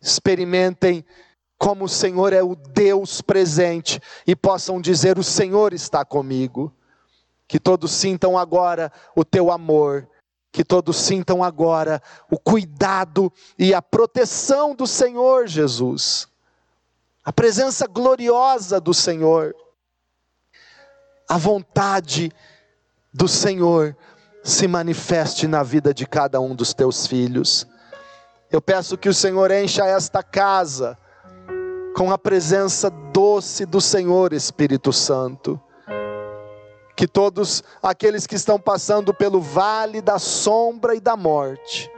experimentem 0.00 1.04
como 1.58 1.84
o 1.84 1.88
Senhor 1.88 2.32
é 2.32 2.42
o 2.42 2.54
Deus 2.56 3.20
presente 3.20 4.00
e 4.26 4.34
possam 4.34 4.80
dizer: 4.80 5.18
O 5.18 5.22
Senhor 5.22 5.74
está 5.74 6.02
comigo. 6.02 6.72
Que 7.46 7.58
todos 7.58 7.90
sintam 7.90 8.38
agora 8.38 8.92
o 9.14 9.24
teu 9.24 9.50
amor, 9.50 10.08
que 10.52 10.64
todos 10.64 10.96
sintam 10.96 11.42
agora 11.42 12.02
o 12.30 12.38
cuidado 12.38 13.32
e 13.58 13.72
a 13.72 13.80
proteção 13.80 14.74
do 14.74 14.86
Senhor 14.86 15.46
Jesus, 15.46 16.28
a 17.24 17.32
presença 17.32 17.86
gloriosa 17.86 18.80
do 18.80 18.92
Senhor, 18.92 19.54
a 21.28 21.36
vontade 21.36 22.32
do 23.12 23.28
Senhor 23.28 23.96
se 24.42 24.66
manifeste 24.66 25.46
na 25.46 25.62
vida 25.62 25.92
de 25.92 26.06
cada 26.06 26.40
um 26.40 26.54
dos 26.54 26.74
teus 26.74 27.06
filhos. 27.06 27.66
Eu 28.50 28.60
peço 28.60 28.98
que 28.98 29.08
o 29.08 29.14
Senhor 29.14 29.50
encha 29.52 29.84
esta 29.84 30.22
casa 30.22 30.98
com 31.94 32.10
a 32.10 32.18
presença 32.18 32.90
doce 32.90 33.66
do 33.66 33.80
Senhor 33.80 34.32
Espírito 34.32 34.92
Santo. 34.92 35.60
Que 37.00 37.08
todos 37.08 37.64
aqueles 37.82 38.26
que 38.26 38.34
estão 38.34 38.60
passando 38.60 39.14
pelo 39.14 39.40
vale 39.40 40.02
da 40.02 40.18
sombra 40.18 40.94
e 40.94 41.00
da 41.00 41.16
morte, 41.16 41.90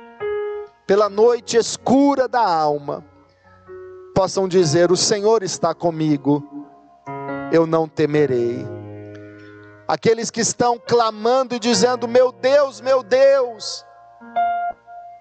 pela 0.87 1.09
noite 1.09 1.57
escura 1.57 2.29
da 2.29 2.41
alma, 2.41 3.05
possam 4.15 4.47
dizer: 4.47 4.93
O 4.93 4.97
Senhor 4.97 5.43
está 5.43 5.75
comigo, 5.75 6.41
eu 7.51 7.67
não 7.67 7.89
temerei 7.89 8.65
aqueles 9.89 10.31
que 10.31 10.41
estão 10.41 10.79
clamando 10.79 11.57
e 11.57 11.59
dizendo: 11.59 12.07
Meu 12.07 12.31
Deus, 12.31 12.81
meu 12.81 13.03
Deus, 13.03 13.85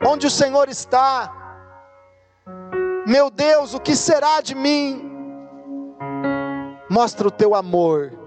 onde 0.05 0.27
o 0.27 0.31
Senhor 0.31 0.69
está? 0.69 1.33
Meu 3.07 3.31
Deus, 3.31 3.73
o 3.73 3.79
que 3.79 3.95
será 3.95 4.41
de 4.41 4.53
mim? 4.53 5.11
Mostra 6.87 7.27
o 7.27 7.31
teu 7.31 7.55
amor 7.55 8.20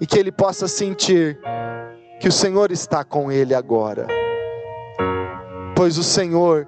e 0.00 0.06
que 0.06 0.18
ele 0.18 0.32
possa 0.32 0.66
sentir 0.66 1.38
que 2.20 2.28
o 2.28 2.32
Senhor 2.32 2.72
está 2.72 3.04
com 3.04 3.30
ele 3.30 3.54
agora, 3.54 4.06
pois 5.76 5.98
o 5.98 6.02
Senhor 6.02 6.66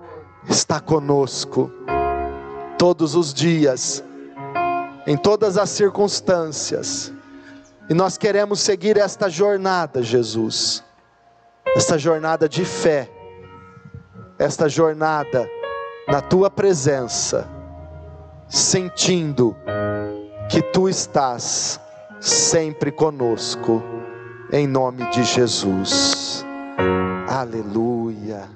está 0.49 0.81
conosco 0.81 1.71
todos 2.79 3.15
os 3.15 3.33
dias, 3.33 4.05
em 5.07 5.17
todas 5.17 5.57
as 5.57 5.71
circunstâncias. 5.71 7.13
E 7.89 7.95
nós 7.95 8.19
queremos 8.19 8.61
seguir 8.61 8.97
esta 8.97 9.29
jornada, 9.29 10.03
Jesus, 10.03 10.83
esta 11.75 11.97
jornada 11.97 12.49
de 12.49 12.65
fé, 12.65 13.09
esta 14.39 14.69
jornada 14.69 15.49
na 16.09 16.21
tua 16.21 16.51
presença, 16.51 17.49
sentindo 18.49 19.57
que 20.49 20.63
tu 20.63 20.89
estás 20.89 21.81
sempre 22.21 22.91
conosco, 22.91 23.83
em 24.53 24.67
nome 24.67 25.09
de 25.11 25.25
Jesus. 25.25 26.45
Aleluia. 27.29 28.49